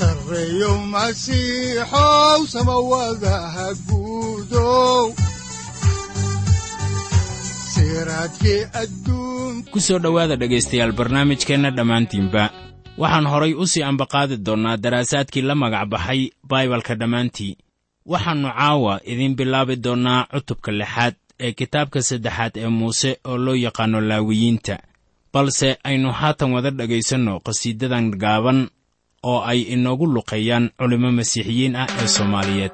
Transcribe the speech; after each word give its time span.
sareyow 0.00 0.76
masiixow 0.92 2.40
samawadaha 2.52 3.66
guudow 3.88 5.12
ku 9.72 9.78
soo 9.80 9.98
dhowaada 9.98 10.36
dhegaystayaal 10.36 10.92
barnaamijkeenna 10.92 11.70
dhammaantiinba. 11.76 12.44
Waxaan 13.00 13.26
horay 13.32 13.52
u 13.54 13.64
sii 13.66 13.82
ambaqaadi 13.82 14.36
doonnaa 14.46 14.76
daraasaadkii 14.76 15.42
la 15.48 15.54
magac 15.54 15.88
baxay 15.92 16.20
baibalka 16.50 16.94
dhammaantii. 17.00 17.56
Waxaannu 18.06 18.48
caawa 18.58 18.94
idiin 19.04 19.34
bilaabi 19.38 19.76
doonnaa 19.84 20.26
cutubka 20.32 20.72
lixaad 20.72 21.14
ee 21.44 21.52
kitaabka 21.52 22.02
saddexaad 22.08 22.52
ee 22.56 22.68
muuse 22.68 23.10
oo 23.24 23.36
loo 23.44 23.54
yaqaanno 23.54 24.00
laawiyiinta. 24.00 24.76
Balse 25.32 25.78
aynu 25.84 26.12
haatan 26.12 26.52
wada 26.54 26.70
dhegaysanno 26.70 27.40
qhasiidadan 27.46 28.06
gaaban 28.22 28.58
oo 29.28 29.40
ay 29.50 29.60
inoogu 29.74 30.06
luqeeyaan 30.14 30.64
culimmo 30.78 31.10
masiixiyiin 31.18 31.76
ah 31.82 31.88
ee 32.02 32.08
soomaaliyeed 32.16 32.72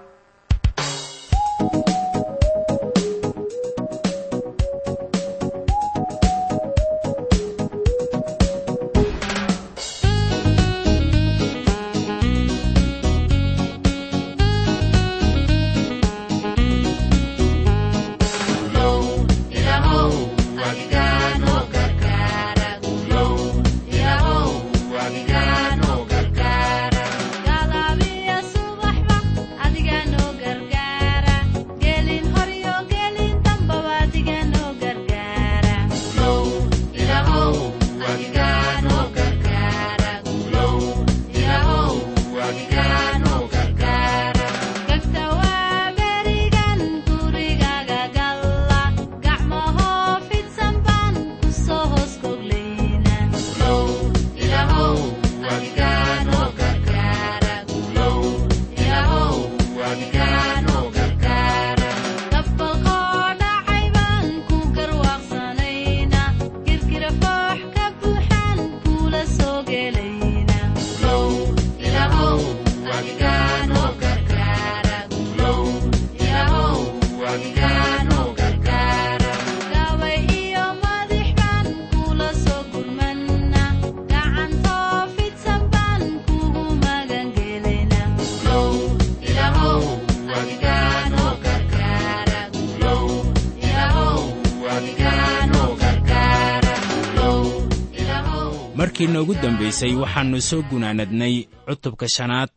dambaysay 99.76 99.94
waxaannu 100.02 100.40
soo 100.40 100.62
gunaanadnay 100.62 101.34
cutubka 101.66 102.08
shanaad. 102.08 102.50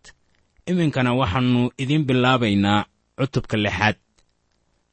Iminkana 0.66 1.14
waxaannu 1.14 1.72
idiin 1.78 2.06
bilaabaynaa 2.06 2.86
cutubka 3.18 3.58
lixaad. 3.58 3.96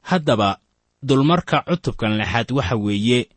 Haddaba 0.01 0.59
dulmarka 1.07 1.63
cutubkan 1.67 2.17
lixaad 2.17 2.51
waxa 2.51 2.75
weeye 2.75 3.29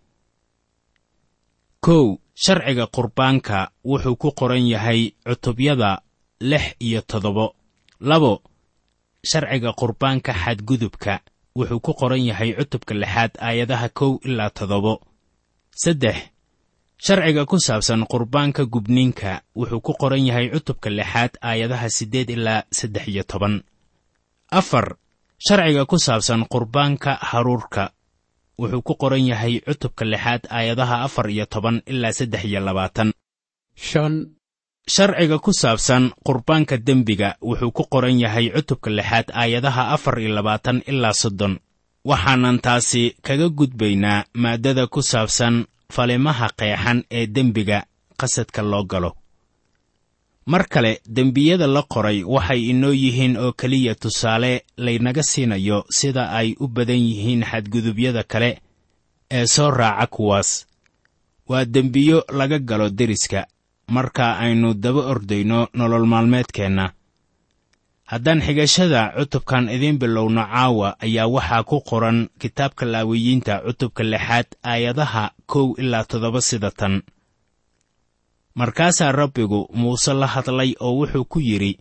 kow 1.81 2.19
sharciga 2.34 2.87
qurbaanka 2.87 3.71
wuxuu 3.84 4.17
ku 4.17 4.33
qoran 4.33 4.67
yahay 4.67 5.12
cutubyada 5.27 6.03
lix 6.41 6.75
iyo 6.81 7.01
toddobo. 7.03 7.55
Labo 8.01 8.43
sharciga 9.25 9.72
qurbaanka 9.72 10.33
xadgudubka 10.33 11.21
wuxuu 11.57 11.81
ku 11.81 11.93
qoran 11.95 12.27
yahay 12.27 12.55
cutubka 12.59 12.95
lixaad 12.95 13.39
aayadaha 13.39 13.89
kow 13.89 14.19
ilaa 14.25 14.51
toddobo. 14.51 15.01
Saddex 15.71 16.17
sharciga 17.00 17.47
ku 17.49 17.56
saabsan 17.66 18.05
qurbaanka 18.05 18.62
gubniinka 18.69 19.43
wuxuu 19.56 19.81
ku 19.81 19.93
qoran 20.00 20.25
yahay 20.28 20.47
cutubka 20.53 20.88
lixaad 20.91 21.33
aayadaha 21.41 21.88
siddeed 21.88 22.28
ilaa 22.37 22.65
saddex 22.78 23.09
iyo 23.09 23.25
toban. 23.25 23.55
Afar 24.53 24.97
sharciga 25.41 25.87
ku 25.89 25.97
saabsan 25.99 26.44
qurbaanka 26.53 27.16
haruurka 27.31 27.84
wuxuu 28.60 28.83
ku 28.84 28.94
qoran 29.00 29.25
yahay 29.27 29.60
cutubka 29.65 30.05
lixaad 30.05 30.43
aayadaha 30.53 30.97
afar 31.06 31.27
iyo 31.33 31.47
toban 31.47 31.81
ilaa 31.87 32.12
saddex 32.12 32.44
iyo 32.44 32.60
labaatan. 32.60 33.12
Shan 33.75 34.37
sharciga 34.84 35.39
ku 35.41 35.53
saabsan 35.56 36.12
qurbaanka 36.27 36.77
dembiga 36.77 37.41
wuxuu 37.41 37.72
ku 37.72 37.83
qoran 37.89 38.21
yahay 38.21 38.53
cutubka 38.53 38.91
lixaad 38.93 39.33
aayadaha 39.33 39.83
afar 39.97 40.21
iyo 40.21 40.31
labaatan 40.37 40.84
ilaa 40.84 41.16
soddon. 41.16 41.56
Waxaanan 42.05 42.60
taasi 42.65 43.16
kaga 43.21 43.49
gudbaynaa 43.49 44.25
maaddada 44.33 44.84
ku 44.89 45.00
saabsan 45.05 45.69
falimaha 45.91 46.49
qeexan 46.59 46.99
ee 47.11 47.27
dembiga 47.27 47.78
qasadka 48.21 48.62
loo 48.62 48.84
galo. 48.84 49.11
Mar 50.47 50.67
kale 50.69 51.01
dembiyada 51.17 51.67
la 51.67 51.83
qoray 51.83 52.25
waxay 52.25 52.61
inoo 52.71 52.93
yihiin 52.93 53.37
oo 53.37 53.53
keliya 53.53 53.95
tusaale 53.95 54.65
laynaga 54.77 55.23
siinayo 55.23 55.84
sida 55.91 56.31
ay 56.39 56.49
u 56.61 56.67
badan 56.69 56.99
yihiin 57.09 57.43
xadgudubyada 57.51 58.23
kale 58.33 58.51
ee 59.31 59.47
soo 59.47 59.71
raaca 59.71 60.06
kuwaas. 60.06 60.67
Waa 61.49 61.65
dembiyo 61.65 62.25
laga 62.39 62.59
galo 62.59 62.89
deriska 62.91 63.47
marka 63.89 64.39
aynu 64.39 64.75
daba 64.75 65.01
ordayno 65.12 65.69
nolol 65.75 66.07
maalmeedkeenna 66.07 66.93
haddaan 68.10 68.41
xigashada 68.47 69.03
cutubkan 69.16 69.69
idiin 69.75 69.98
bilowno 70.03 70.43
caawa 70.53 70.88
ayaa 71.04 71.26
waxaa 71.34 71.62
ku 71.71 71.76
qoran 71.88 72.19
kitaabka 72.41 72.84
laawiyiinta 72.93 73.54
cutubka 73.66 74.03
lixaad 74.12 74.47
aayadaha 74.71 75.25
kow 75.50 75.66
ilaa 75.82 76.04
toddoba 76.10 76.41
sida 76.48 76.71
tan. 76.71 76.94
Markaasaa 78.54 79.12
rabbigu 79.12 79.60
muuse 79.78 80.12
la 80.21 80.26
hadlay 80.26 80.71
oo 80.81 80.93
wuxuu 80.98 81.25
ku 81.32 81.38
yidhi 81.48 81.72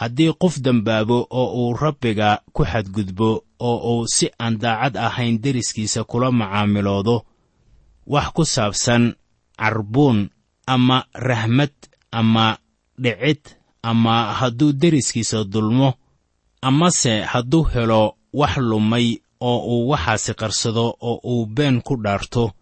haddii 0.00 0.32
qof 0.42 0.54
dembaabo 0.64 1.26
oo 1.40 1.48
uu 1.60 1.72
rabbiga 1.82 2.28
ku 2.54 2.62
xadgudbo 2.64 3.30
oo 3.68 3.76
uu 3.92 4.06
si 4.14 4.26
aan 4.42 4.54
daacad 4.62 4.94
ahayn 5.06 5.34
deriskiisa 5.42 6.04
kula 6.10 6.28
macaamiloodo 6.40 7.16
wax 8.06 8.26
ku 8.36 8.44
saabsan 8.54 9.04
carbuun 9.58 10.18
ama 10.66 11.04
rahmad 11.28 11.74
ama 12.12 12.46
dhicid 13.02 13.42
ama 13.82 14.32
hadduu 14.32 14.72
deriskiisa 14.72 15.44
dulmo 15.44 15.94
amase 16.62 17.20
hadduu 17.20 17.62
helo 17.62 18.14
wax 18.32 18.56
lumay 18.56 19.18
oo 19.40 19.58
uu 19.72 19.88
waxaasi 19.88 20.34
qarsado 20.34 20.96
oo 21.00 21.20
uu 21.24 21.46
been 21.46 21.82
ku 21.82 21.96
dhaarto 21.96 22.52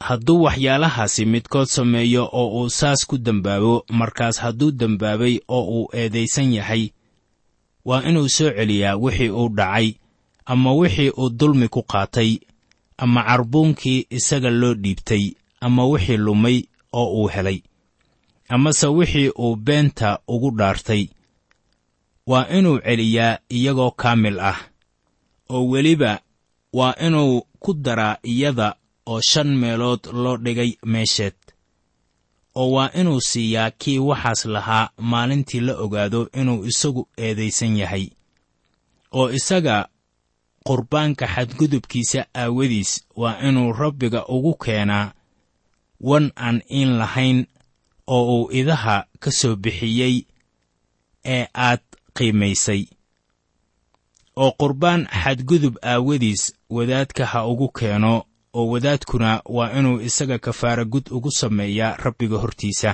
hadduu 0.00 0.42
waxyaalahaasi 0.42 1.24
midkood 1.24 1.66
sameeyo 1.66 2.28
oo 2.32 2.48
uu 2.62 2.70
saas 2.70 3.06
ku 3.06 3.18
dembaabo 3.18 3.84
markaas 3.90 4.40
hadduu 4.40 4.70
dembaabay 4.70 5.34
oo 5.48 5.64
uu 5.76 5.88
eedaysan 5.92 6.52
yahay 6.52 6.90
waa 7.84 8.02
inuu 8.08 8.28
soo 8.28 8.50
celiyaa 8.50 8.96
wixii 8.96 9.28
uu 9.30 9.48
dhacay 9.48 9.94
ama 10.46 10.72
wixii 10.74 11.10
uu 11.10 11.30
dulmi 11.30 11.68
ku 11.68 11.82
qaatay 11.82 12.38
ama 12.98 13.22
carbuunkii 13.22 14.06
isaga 14.10 14.50
loo 14.50 14.74
dhiibtay 14.74 15.24
ama 15.60 15.86
wixii 15.86 16.16
lumay 16.16 16.62
oo 16.92 17.08
uu 17.22 17.28
helay 17.28 17.62
amase 18.48 18.86
wixii 18.86 19.30
uu 19.38 19.56
beenta 19.56 20.18
ugu 20.28 20.50
dhaartay. 20.58 21.08
Waa 22.26 22.46
inuu 22.48 22.78
celiyaa 22.78 23.38
iyagoo 23.56 23.90
kaamil 23.90 24.40
ah 24.40 24.58
oo 25.50 25.68
weliba 25.68 26.20
waa 26.72 26.94
inuu 27.06 27.42
ku 27.62 27.74
daraa 27.74 28.16
iyada 28.22 28.76
oo 29.06 29.20
shan 29.20 29.56
meelood 29.56 30.06
loo 30.12 30.36
dhigay 30.36 30.72
meesheed 30.92 31.34
oo 32.54 32.70
waa 32.72 32.90
inuu 33.00 33.20
siiyaa 33.20 33.70
kii 33.70 33.98
waxaas 33.98 34.44
lahaa 34.44 34.90
maalintii 34.98 35.60
la 35.60 35.74
ogaado 35.84 36.28
inuu 36.40 36.64
isagu 36.70 37.08
eedaysan 37.16 37.76
yahay 37.76 38.06
oo 39.12 39.30
isaga 39.38 39.88
qurbaanka 40.66 41.26
xadgudubkiisa 41.34 42.26
aawadiis 42.34 43.04
waa 43.16 43.40
inuu 43.48 43.72
rabbiga 43.72 44.26
ugu 44.26 44.54
keenaa 44.64 45.12
wan 46.00 46.32
aan 46.36 46.62
iin 46.70 46.92
lahayn 47.00 47.46
oo 48.14 48.24
uu 48.36 48.50
idaha 48.60 48.96
ka 49.22 49.30
soo 49.38 49.54
bixiyey 49.62 50.16
ee 51.34 51.44
aad 51.66 51.80
qiimaysay 52.16 52.82
oo 54.42 54.50
qurbaan 54.60 55.02
xadgudub 55.22 55.74
aawadiis 55.92 56.42
wadaadka 56.76 57.24
ha 57.32 57.38
ugu 57.52 57.68
keeno 57.78 58.14
oo 58.58 58.66
wadaadkuna 58.72 59.30
waa 59.56 59.70
inuu 59.78 60.00
isaga 60.08 60.38
kafaara 60.38 60.84
gud 60.92 61.06
ugu 61.16 61.30
sameeyaa 61.40 61.96
rabbiga 62.04 62.36
hortiisa 62.42 62.90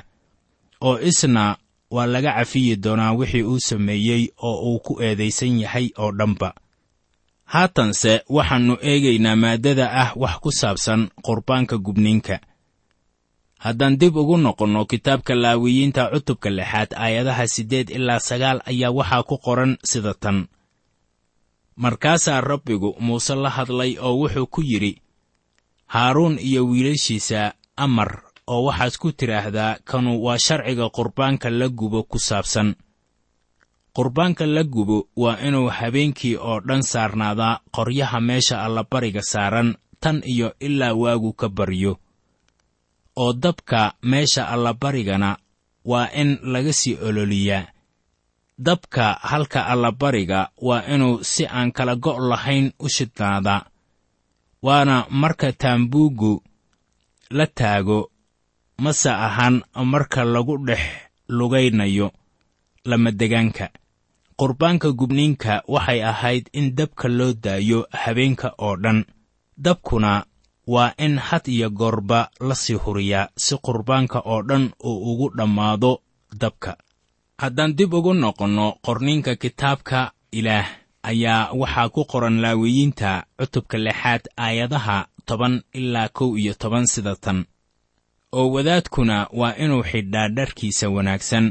oo 0.88 0.96
isna 1.10 1.44
waa 1.94 2.06
laga 2.06 2.32
cafiyi 2.38 2.76
doonaa 2.84 3.12
wixii 3.18 3.42
uu 3.42 3.60
sameeyey 3.60 4.22
oo 4.48 4.56
uu 4.72 4.78
ku 4.86 4.92
eedaysan 5.02 5.58
yahay 5.60 5.86
oo 6.02 6.12
dhanba. 6.18 6.54
Haatanse 7.52 8.12
waxaannu 8.36 8.74
eegaynaa 8.90 9.36
maaddada 9.42 9.86
ah 10.02 10.10
wax 10.22 10.34
ku 10.42 10.50
saabsan 10.60 11.00
qurbaanka 11.26 11.76
gubniinka 11.78 12.36
haddaan 13.64 13.94
dib 14.00 14.16
ugu 14.16 14.36
noqonno 14.44 14.82
kitaabka 14.90 15.34
laawiyiinta 15.42 16.02
cutubka 16.12 16.48
lixaad 16.58 16.90
aayadaha 17.04 17.44
siddeed 17.54 17.88
ilaa 17.96 18.20
sagaal 18.28 18.58
ayaa 18.70 18.90
waxaa 18.98 19.22
ku 19.28 19.36
qoran 19.46 19.72
sida 19.90 20.14
tan. 20.22 20.38
Markaasaa 21.76 22.40
rabbigu 22.40 22.90
muuse 23.04 23.34
la 23.34 23.50
hadlay 23.56 23.92
oo 24.06 24.14
wuxuu 24.20 24.46
ku 24.54 24.60
yidhi 24.70 24.92
haaruun 25.94 26.38
iyo 26.48 26.60
wiilashiisa 26.70 27.40
amar 27.76 28.10
oo 28.52 28.62
waxaad 28.68 28.94
ku 29.02 29.08
tidhaahdaa 29.18 29.78
kanu 29.88 30.10
waa 30.24 30.38
sharciga 30.46 30.86
qurbaanka 30.96 31.50
la 31.50 31.68
gubo 31.68 32.00
ku 32.10 32.18
saabsan. 32.18 32.68
Qurbaanka 33.96 34.46
la 34.46 34.62
gubo 34.64 35.08
waa 35.16 35.38
inuu 35.46 35.68
habeenkii 35.78 36.36
oo 36.36 36.60
dhan 36.60 36.82
saarnaadaa 36.82 37.60
qoryaha 37.76 38.18
meesha 38.20 38.62
allabariga 38.66 39.22
saaran 39.22 39.68
tan 40.02 40.22
iyo 40.32 40.48
ilaa 40.60 40.94
waagu 41.02 41.32
ka 41.32 41.48
baryo 41.48 41.92
oo 43.16 43.32
dabka 43.32 43.94
meesha 44.02 44.48
allabarigana 44.48 45.36
waa 45.84 46.08
in 46.20 46.38
laga 46.42 46.72
sii 46.72 46.94
ololiyaa. 47.06 47.66
Dabka 48.58 49.12
halka 49.12 49.66
allabariga 49.66 50.48
waa 50.62 50.82
inuu 50.94 51.24
si 51.24 51.46
aan 51.46 51.72
kala 51.72 51.96
go' 51.96 52.18
lahayn 52.30 52.72
u 52.78 52.88
shidnaadaa 52.88 53.66
waana 54.62 55.06
marka 55.10 55.52
taambuuggu 55.52 56.42
la 57.30 57.46
taago 57.46 58.10
mase 58.78 59.10
ahan 59.10 59.62
marka 59.84 60.24
lagu 60.24 60.56
dhex 60.66 60.80
lugaynayo 61.28 62.12
lamadegaanka 62.84 63.66
qurbaanka 64.38 64.92
gubniinka 64.92 65.62
waxay 65.68 66.00
ahayd 66.04 66.44
in 66.52 66.74
dabka 66.78 67.08
loo 67.08 67.32
daayo 67.32 67.86
habeenka 67.90 68.48
oo 68.58 68.76
dhan. 68.76 69.04
Dabkuna 69.58 70.26
waa 70.66 70.92
in 70.98 71.18
had 71.18 71.42
iyo 71.50 71.70
goorba 71.70 72.30
la 72.40 72.54
sii 72.54 72.74
huriyaa 72.74 73.28
si 73.36 73.56
qurbaanka 73.56 74.18
oo 74.24 74.42
dhan 74.42 74.70
uu 74.84 75.12
ugu 75.12 75.30
dhammaado 75.36 76.00
dabka. 76.40 76.76
Haddaan 77.38 77.76
dib 77.76 77.94
ugu 77.94 78.14
noqonno 78.14 78.66
qorniinka 78.84 79.36
kitaabka 79.36 80.12
ilaah 80.32 80.66
ayaa 81.02 81.52
waxaa 81.52 81.88
ku 81.88 82.04
qoran 82.04 82.40
laawiyiinta 82.40 83.10
cutubka 83.38 83.78
lixaad 83.78 84.22
aayadaha 84.36 85.06
toban 85.26 85.62
ilaa 85.72 86.08
kow 86.08 86.36
iyo 86.38 86.54
toban 86.54 86.86
sida 86.86 87.16
tan. 87.16 87.44
Oo 88.32 88.50
wadaadkuna 88.54 89.16
waa 89.32 89.54
inuu 89.64 89.82
xidhaa 89.82 90.28
dharkiisa 90.28 90.88
wanaagsan 90.88 91.46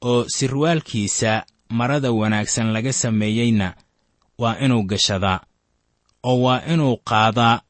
oo 0.00 0.24
sirwaalkiisa 0.28 1.44
marada 1.70 2.10
wanaagsan 2.12 2.72
laga 2.72 2.92
sameeyeyna 2.92 3.74
waa 4.38 4.56
inuu 4.64 4.82
gashadaa 4.82 5.40
oo 6.24 6.40
waa 6.42 6.60
inuu 6.72 6.96
qaadaa 6.96 7.60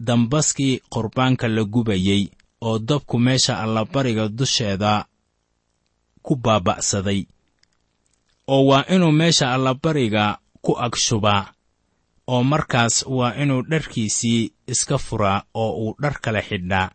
dambaskii 0.00 0.80
qurbaanka 0.92 1.48
la 1.48 1.64
gubayey 1.64 2.28
oo 2.60 2.78
dabku 2.78 3.18
meesha 3.18 3.60
allabariga 3.62 4.28
dusheeda 4.28 5.06
ku 6.22 6.36
baaba'saday 6.36 7.20
oo 8.48 8.62
waa 8.68 8.84
inuu 8.94 9.12
meesha 9.12 9.52
allabariga 9.54 10.38
ku 10.64 10.72
agshubaa 10.86 11.52
oo 12.26 12.42
markaas 12.42 13.04
waa 13.06 13.34
inuu 13.42 13.62
dharkiisii 13.70 14.52
iska 14.66 14.98
furaa 14.98 15.44
oo 15.54 15.70
uu 15.84 15.94
dhar 16.02 16.20
kale 16.20 16.42
xidhaa 16.48 16.90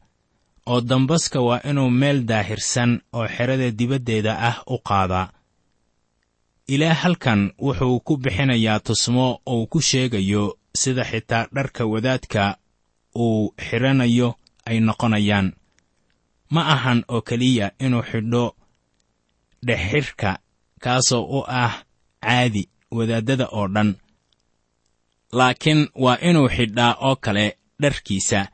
oo 0.65 0.81
dambaska 0.81 1.39
waa 1.41 1.61
inuu 1.69 1.89
meel 1.89 2.23
daahirsan 2.29 3.01
oo 3.13 3.27
xerada 3.27 3.71
dibaddeeda 3.71 4.33
ah 4.49 4.57
u 4.67 4.77
qaadaa. 4.87 5.31
Ilaah 6.67 6.97
halkan 7.03 7.41
wuxuu 7.61 7.99
ku 7.99 8.17
bixinayaa 8.17 8.79
tusmo 8.79 9.41
uu 9.53 9.65
ku 9.67 9.81
sheegayo 9.81 10.57
sida 10.75 11.03
xitaa 11.03 11.47
dharka 11.55 11.85
wadaadka 11.85 12.57
uu 13.15 13.53
xidhanayo 13.65 14.35
ay 14.65 14.79
noqonayaan. 14.79 15.47
Ma 16.53 16.61
ahan 16.73 17.03
oo 17.07 17.21
keliya 17.21 17.71
inuu 17.79 18.03
xidho 18.09 18.55
dhexxidhka 19.65 20.31
kaasoo 20.83 21.23
u 21.37 21.39
ah 21.47 21.73
caadi 22.23 22.63
wadaaddada 22.91 23.45
oo 23.57 23.67
dhan. 23.75 23.89
Laakiin 25.37 25.81
waa 26.03 26.17
inuu 26.29 26.49
xidhaa 26.55 26.93
oo 27.07 27.15
kale 27.15 27.45
dharkiisa. 27.81 28.47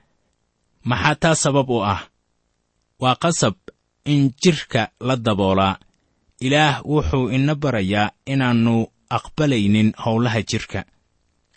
Maxaa 0.84 1.16
taa 1.16 1.36
sabab 1.36 1.70
u 1.70 1.80
ah. 1.84 2.02
Waa 3.02 3.16
qasab 3.24 3.56
in 4.06 4.32
jidhka 4.44 4.92
la 5.00 5.16
daboolaa. 5.16 5.80
Ilaah 6.46 6.82
wuxuu 6.86 7.30
ina 7.30 7.56
barayaa 7.56 8.12
inaannu 8.26 8.76
aqbalaynin 9.10 9.94
howlaha 10.06 10.42
jidhka 10.42 10.86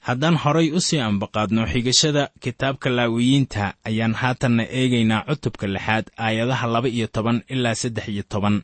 haddaan 0.09 0.37
horay 0.43 0.69
u 0.73 0.81
sii 0.87 1.01
ambaqaadno 1.09 1.63
xigashada 1.73 2.23
kitaabka 2.43 2.89
laawiyiinta 2.97 3.65
ayaan 3.89 4.15
haatanna 4.21 4.65
eegaynaa 4.79 5.25
cutubka 5.29 5.67
lixaad 5.75 6.07
aayadaha 6.25 6.67
laba 6.75 6.89
iyo 6.97 7.07
toban 7.15 7.39
ilaa 7.55 7.75
saddex 7.83 8.07
iyo 8.15 8.23
toban. 8.33 8.57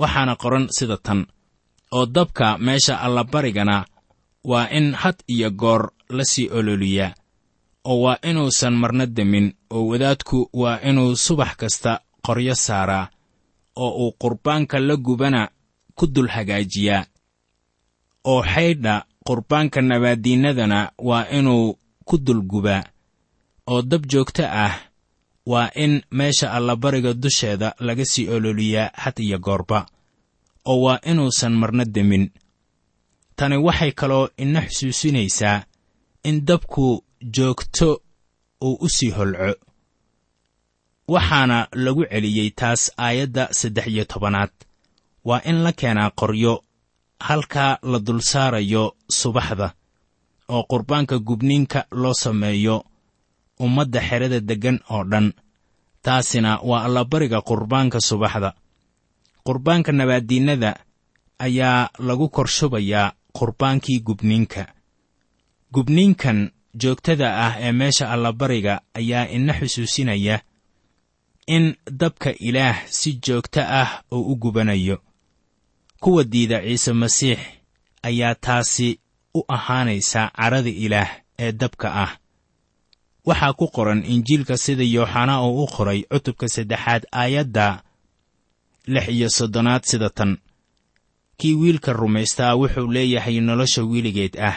Waxaana 0.00 0.34
qoran 0.42 0.66
sida 0.76 0.96
tan. 1.06 1.20
Oo 1.96 2.06
dabka 2.16 2.46
meesha 2.66 2.94
allabarigana 3.06 3.76
waa 4.50 4.68
in 4.78 4.86
had 5.02 5.18
iyo 5.34 5.50
goor 5.50 5.82
la 6.16 6.24
sii 6.24 6.48
ololiyaa 6.58 7.12
oo 7.90 8.00
waa 8.04 8.18
inuusan 8.30 8.74
marna 8.82 9.06
demin. 9.06 9.46
Oo 9.70 9.86
wadaadku 9.90 10.38
waa 10.52 10.80
inuu 10.88 11.16
subax 11.16 11.52
kasta 11.60 12.00
qoryo 12.26 12.54
saaraa. 12.54 13.08
Oo 13.76 13.90
uu 14.06 14.12
qurbaanka 14.20 14.76
la 14.80 14.96
gubana 14.96 15.48
ku 15.94 16.06
dul 16.06 16.28
hagaajiyaa. 16.28 17.04
Oo 18.24 18.42
xaydha 18.52 18.94
qurbaanka 19.28 19.80
nabaaddiinnadana 19.90 20.78
waa 21.08 21.24
inuu 21.38 21.66
ku 22.08 22.14
dul 22.18 22.40
gubaa 22.50 22.82
oo 23.72 23.82
dab 23.90 24.02
joogto 24.10 24.44
ah 24.64 24.74
waa 25.46 25.68
in 25.84 26.02
meesha 26.18 26.52
allabariga 26.56 27.12
dusheeda 27.22 27.68
laga 27.86 28.04
sii 28.12 28.28
ololiyaa 28.34 28.90
had 29.02 29.16
iyo 29.26 29.38
goorba 29.38 29.86
oo 30.70 30.80
waa 30.84 31.00
inuusan 31.10 31.52
marna 31.60 31.84
demin. 31.84 32.30
Tani 33.36 33.56
waxay 33.66 33.92
kaloo 33.92 34.28
ina 34.36 34.60
xusuusinaysaa 34.60 35.62
in 36.28 36.44
dabku 36.48 37.04
joogto 37.36 37.88
uu 38.66 38.76
u 38.80 38.88
sii 38.88 39.10
holco. 39.10 39.54
Waxaana 41.08 41.68
lagu 41.72 42.04
celiyey 42.12 42.50
taas 42.50 42.82
aayadda 42.98 43.48
saddex 43.58 43.86
iyo 43.86 44.04
tobanaad. 44.04 44.50
Waa 45.24 45.40
in 45.50 45.58
la 45.64 45.72
keenaa 45.72 46.10
qoryo 46.20 46.64
halkaa 47.20 47.78
la 47.82 47.98
dul 47.98 48.20
saarayo 48.20 48.96
subaxda 49.10 49.74
oo 50.48 50.62
qurbaanka 50.70 51.18
gubniinka 51.18 51.84
loo 51.90 52.14
sameeyo 52.14 52.84
ummadda 53.60 54.00
xerada 54.00 54.40
deggan 54.40 54.80
oo 54.90 55.04
dhan. 55.04 55.32
Taasina 56.02 56.58
waa 56.62 56.84
allabariga 56.86 57.40
qurbaanka 57.42 58.00
subaxda. 58.00 58.52
Qurbaanka 59.46 59.92
nabaaddiinnada 59.92 60.70
ayaa 61.38 61.90
lagu 61.98 62.28
kor 62.28 62.48
shubayaa 62.48 63.12
qurbaankii 63.38 64.00
gubniinka. 64.00 64.66
Gubniinkan 65.72 66.50
joogtada 66.74 67.28
ah 67.46 67.54
ee 67.60 67.72
meesha 67.72 68.10
allabariga 68.10 68.80
ayaa 68.94 69.28
ina 69.28 69.52
xusuusinaya 69.52 70.40
in 71.46 71.74
dabka 72.00 72.30
ilaah 72.48 72.86
si 72.86 73.18
joogto 73.26 73.60
ah 73.60 74.02
uu 74.12 74.32
u 74.32 74.36
gubanayo 74.36 74.96
kuwa 76.00 76.24
diida 76.24 76.60
ciise 76.62 76.92
masiix 76.92 77.38
ayaa 78.02 78.34
taasi 78.34 78.98
u 79.34 79.42
ahaanaysa 79.48 80.30
carada 80.36 80.70
ilaah 80.70 81.10
ee 81.38 81.52
dabka 81.52 81.94
ah. 81.94 82.12
Waxaa 83.24 83.52
ku 83.52 83.68
qoran 83.68 84.04
injiilka 84.04 84.56
sida 84.56 84.84
yooxanaa 84.84 85.42
uu 85.42 85.64
u 85.64 85.66
qoray 85.66 86.02
cutubka 86.02 86.48
saddexaad 86.48 87.02
aayadda 87.12 87.82
lix 88.86 89.08
iyo 89.08 89.28
soddonaad 89.30 89.82
sida 89.84 90.10
tan. 90.10 90.38
Kii 91.38 91.54
wiilka 91.54 91.92
rumaystaa 91.92 92.54
wuxuu 92.56 92.92
leeyahay 92.92 93.40
nolosha 93.40 93.82
weligeed 93.84 94.34
ah. 94.40 94.56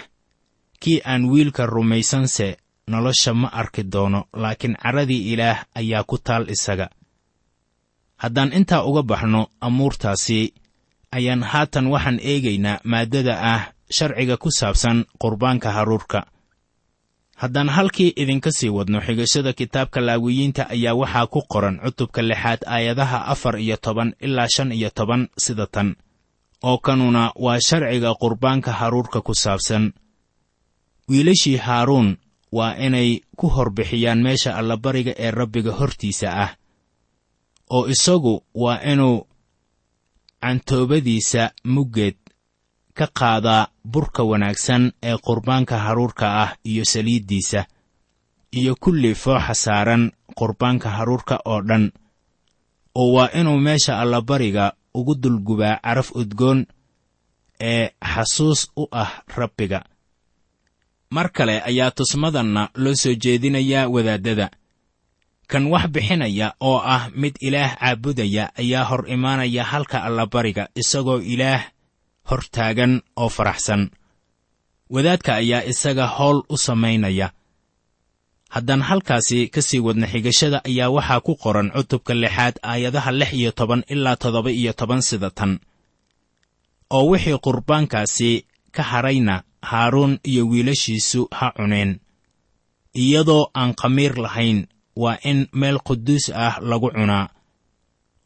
Kii 0.79 1.01
aan 1.05 1.25
wiilka 1.25 1.65
rumaysanse 1.65 2.57
nolosha 2.87 3.33
ma 3.33 3.47
arki 3.53 3.83
doono 3.83 4.25
laakiin 4.33 4.75
caradii 4.75 5.33
ilaah 5.33 5.65
ayaa 5.75 6.03
ku 6.03 6.17
taal 6.17 6.49
isaga. 6.49 6.89
Haddaan 8.17 8.53
intaa 8.53 8.83
uga 8.83 9.03
baxno 9.03 9.47
amuurtaasi 9.61 10.53
ayaan 11.11 11.43
haatan 11.43 11.87
waxaan 11.93 12.19
eegaynaa 12.19 12.79
maaddada 12.83 13.33
ah 13.53 13.61
sharciga 13.91 14.37
ku 14.37 14.49
saabsan 14.51 15.05
qurbaanka 15.21 15.71
haruurka. 15.71 16.25
Haddaan 17.41 17.69
halkii 17.69 18.13
idinka 18.15 18.51
sii 18.51 18.69
wadno 18.69 19.01
xigashada 19.01 19.53
kitaabka 19.53 19.99
laawiyiinta 20.01 20.69
ayaa 20.69 20.93
waxaa 21.01 21.27
ku 21.27 21.41
qoran 21.51 21.79
cutubka 21.83 22.21
lixaad 22.21 22.61
aayadaha 22.67 23.25
afar 23.33 23.55
iyo 23.59 23.77
toban 23.77 24.13
ilaa 24.21 24.47
shan 24.55 24.71
iyo 24.71 24.89
toban 24.89 25.27
sida 25.37 25.67
tan 25.67 25.95
oo 26.63 26.77
kanuna 26.77 27.31
waa 27.35 27.59
sharciga 27.67 28.13
qurbaanka 28.21 28.71
haruurka 28.71 29.21
ku 29.21 29.33
saabsan. 29.33 29.93
Wiilashii 31.09 31.57
haaruun 31.57 32.17
waa 32.51 32.75
inay 32.77 33.19
ku 33.37 33.47
horbixiyaan 33.49 34.21
meesha 34.23 34.55
allabariga 34.55 35.13
ee 35.17 35.31
rabbiga 35.31 35.71
hortiisa 35.71 36.27
ah 36.43 36.51
oo 37.75 37.87
isagu 37.87 38.43
waa 38.55 38.79
inuu 38.91 39.27
cantoobadiisa 40.41 41.43
muggeed 41.63 42.17
ka 42.97 43.07
qaadaa 43.19 43.67
burka 43.91 44.23
wanaagsan 44.23 44.91
ee 45.03 45.17
qurbaanka 45.25 45.77
haruurka 45.85 46.25
ah 46.43 46.51
iyo 46.71 46.83
saliiddiisa 46.85 47.65
iyo 48.59 48.75
kulli 48.83 49.15
fooxa 49.15 49.53
saaran 49.53 50.11
qurbaanka 50.39 50.89
haruurka 50.97 51.35
oo 51.45 51.61
dhan 51.61 51.91
oo 52.95 53.13
waa 53.15 53.29
inuu 53.39 53.59
meesha 53.59 53.99
allabariga 53.99 54.73
ugu 54.93 55.15
dulgubaa 55.15 55.79
caraf 55.83 56.11
udgoon 56.15 56.65
ee 57.59 57.89
xasuus 58.13 58.71
u 58.75 58.87
ah 58.91 59.11
rabbiga. 59.37 59.79
Mar 61.11 61.31
kale 61.31 61.61
ayaa 61.69 61.91
tusmadanna 61.91 62.69
loo 62.75 62.95
soo 62.95 63.13
jeedinayaa 63.23 63.87
wadaaddada 63.93 64.49
kan 65.51 65.63
wax 65.73 65.85
bixinaya 65.93 66.47
oo 66.69 66.79
ah 66.95 67.03
mid 67.21 67.35
ilaah 67.47 67.71
caabudaya 67.79 68.45
ayaa 68.61 68.83
hor 68.89 69.01
imaanaya 69.15 69.63
halka 69.71 69.97
allabariga 70.07 70.63
isagoo 70.81 71.19
ilaah 71.33 71.63
hor 72.29 72.41
taagan 72.55 72.93
oo 73.21 73.29
faraxsan. 73.37 73.81
Wadaadka 74.93 75.31
ayaa 75.41 75.63
isaga 75.71 76.05
howl 76.17 76.39
u 76.49 76.55
samaynaya. 76.67 77.27
Haddaan 78.55 78.81
halkaasi 78.89 79.39
ka 79.53 79.61
sii 79.67 79.79
wadna 79.85 80.07
xigashada 80.13 80.59
ayaa 80.69 80.89
waxaa 80.95 81.19
ku 81.25 81.33
qoran 81.43 81.71
cutubka 81.75 82.13
lixaad 82.23 82.55
aayadaha 82.71 83.11
lix 83.19 83.31
iyo 83.39 83.51
toban 83.59 83.81
ilaa 83.93 84.15
toddoba 84.21 84.51
iyo 84.51 84.71
toban 84.79 85.01
sida 85.07 85.29
tan. 85.37 85.59
Oo 86.95 87.05
wixii 87.11 87.39
qurbaankaasi 87.45 88.31
ka 88.75 88.83
hadhayna 88.91 89.35
haaruun 89.69 90.19
iyo 90.31 90.43
wiilashiisu 90.51 91.21
ha 91.37 91.47
cuneen 91.57 91.91
iyadoo 93.03 93.43
aan 93.59 93.71
khamiir 93.79 94.13
lahayn 94.25 94.67
waa 94.95 95.17
in 95.23 95.47
meel 95.53 95.79
quduus 95.79 96.29
ah 96.35 96.59
lagu 96.61 96.91
cunaa 96.91 97.29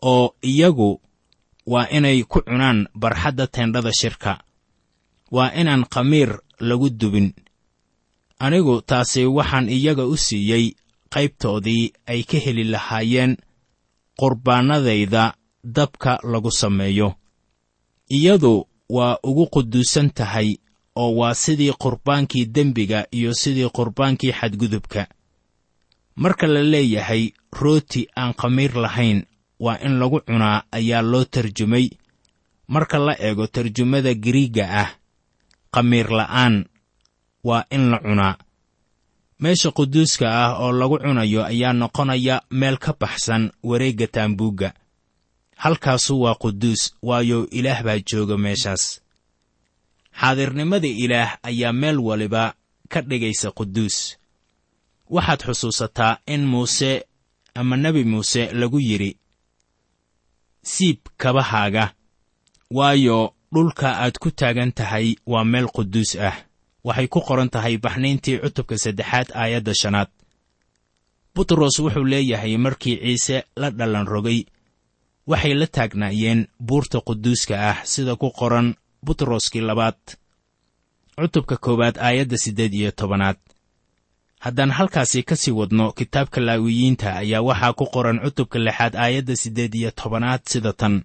oo 0.01 0.35
iyagu 0.41 1.01
waa 1.65 1.87
inay 1.89 2.23
ku 2.23 2.41
cunaan 2.41 2.87
barxadda 2.95 3.47
teendhada 3.47 3.91
shirka. 3.99 4.43
Waa 5.31 5.51
inaan 5.59 5.85
khamiir 5.93 6.39
lagu 6.59 6.89
dubin. 6.89 7.33
Anigu 8.39 8.81
taasi 8.81 9.25
waxaan 9.25 9.69
iyaga 9.69 10.05
u 10.05 10.17
siiyey 10.17 10.65
qaybtoodii 11.13 11.93
ay 12.05 12.23
ka 12.23 12.37
heli 12.37 12.63
lahaayeen 12.63 13.37
qurbaannadayda 14.19 15.33
dabka 15.63 16.19
lagu 16.23 16.51
sameeyo. 16.51 17.13
Iyadu 18.09 18.67
waa 18.89 19.17
ugu 19.23 19.47
quduusan 19.47 20.09
tahay 20.09 20.57
oo 20.95 21.15
waa 21.15 21.33
sidii 21.33 21.73
qurbaankii 21.73 22.45
dembiga 22.45 23.07
iyo 23.11 23.33
sidii 23.33 23.69
qurbaankii 23.69 24.31
xadgudubka 24.39 25.07
marka 26.15 26.47
la 26.47 26.63
leeyahay 26.63 27.33
rooti 27.51 28.07
aan 28.17 28.33
khamiir 28.33 28.73
lahayn 28.75 29.25
waa 29.59 29.77
in 29.85 29.99
lagu 29.99 30.19
cunaa 30.27 30.63
ayaa 30.71 31.01
loo 31.01 31.23
tarjumay. 31.25 31.89
Marka 32.67 32.97
la 32.99 33.13
eego 33.19 33.47
tarjumada 33.47 34.13
giriigga 34.13 34.65
ah 34.81 34.89
khamiir 35.73 36.09
la'aan 36.09 36.65
waa 37.43 37.65
in 37.69 37.89
la 37.91 37.99
cunaa. 37.99 38.35
Meesha 39.39 39.71
quduuska 39.71 40.25
ah 40.43 40.51
oo 40.63 40.71
lagu 40.71 40.97
cunayo 40.99 41.45
ayaa 41.45 41.73
noqonaya 41.73 42.41
meel 42.51 42.77
ka 42.77 42.93
baxsan 42.99 43.51
wareegga 43.63 44.07
taambuugga. 44.07 44.73
Halkaasu 45.57 46.21
waa 46.21 46.35
quduus 46.35 46.95
waayo 47.01 47.47
ilaah 47.49 47.83
baa 47.83 47.99
jooga 47.99 48.37
meeshaas. 48.37 49.01
Xaadirnimada 50.19 50.87
ilaah 50.87 51.37
ayaa 51.43 51.73
meel 51.73 51.99
waliba 51.99 52.55
ka 52.89 53.01
dhigaysa 53.01 53.51
quduus 53.51 54.17
waxaad 55.09 55.41
xusuusataa 55.47 56.17
in 56.27 56.45
muuse 56.45 57.05
ama 57.55 57.77
nebi 57.77 58.03
muuse 58.03 58.53
lagu 58.53 58.79
yidhi 58.79 59.17
siib 60.63 60.97
kabahaaga 61.17 61.93
waayo 62.71 63.33
dhulka 63.53 63.87
aad 64.03 64.17
ku 64.19 64.31
taagan 64.31 64.71
tahay 64.73 65.15
waa 65.25 65.43
meel 65.43 65.67
quduus 65.75 66.15
ah. 66.15 66.35
Waxay 66.85 67.07
ku 67.07 67.19
qoran 67.27 67.49
tahay 67.49 67.77
baxnayntii 67.77 68.37
cutubka 68.43 68.77
saddexaad 68.77 69.27
aayadda 69.33 69.73
shanaad. 69.81 70.09
Butros 71.35 71.79
wuxuu 71.79 72.05
leeyahay 72.11 72.57
markii 72.57 72.97
ciise 73.03 73.37
la 73.55 73.69
dhallan 73.77 74.07
rogay 74.13 74.39
waxay 75.27 75.53
la 75.53 75.67
taagnaayeen 75.67 76.47
buurta 76.67 76.97
quduuska 77.07 77.55
ah 77.69 77.77
sida 77.91 78.15
ku 78.15 78.27
qoran 78.39 78.67
butroskii 79.05 79.61
labaad. 79.69 79.99
Cutubka 81.17 81.57
koowaad 81.57 81.97
aayadda 81.97 82.37
siddeed 82.37 82.73
iyo 82.73 82.91
tobanaad 82.91 83.39
haddaan 84.45 84.71
halkaasi 84.77 85.23
ka 85.29 85.35
sii 85.41 85.51
wadno 85.59 85.85
kitaabka 85.97 86.39
laawiyiinta 86.47 87.07
ayaa 87.21 87.41
waxaa 87.49 87.73
ku 87.79 87.85
qoran 87.93 88.19
cutubka 88.23 88.57
lixaad 88.65 88.93
aayadda 89.03 89.35
siddeed 89.41 89.73
iyo 89.75 89.91
tobanaad 89.99 90.41
sida 90.51 90.73
tan. 90.73 90.95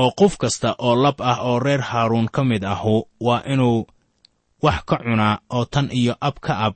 Oo 0.00 0.10
qof 0.20 0.36
kasta 0.42 0.68
oo 0.86 0.94
lab 1.04 1.18
ah 1.30 1.38
oo 1.48 1.58
reer 1.58 1.80
haaruun 1.90 2.28
ka 2.34 2.44
mid 2.50 2.64
ahu 2.74 2.96
waa 3.26 3.42
inuu 3.52 3.86
wax 4.64 4.78
ka 4.88 4.96
cunaa 5.04 5.34
oo 5.56 5.64
tan 5.72 5.86
iyo 6.00 6.14
ab 6.28 6.36
ka 6.40 6.52
ab 6.66 6.74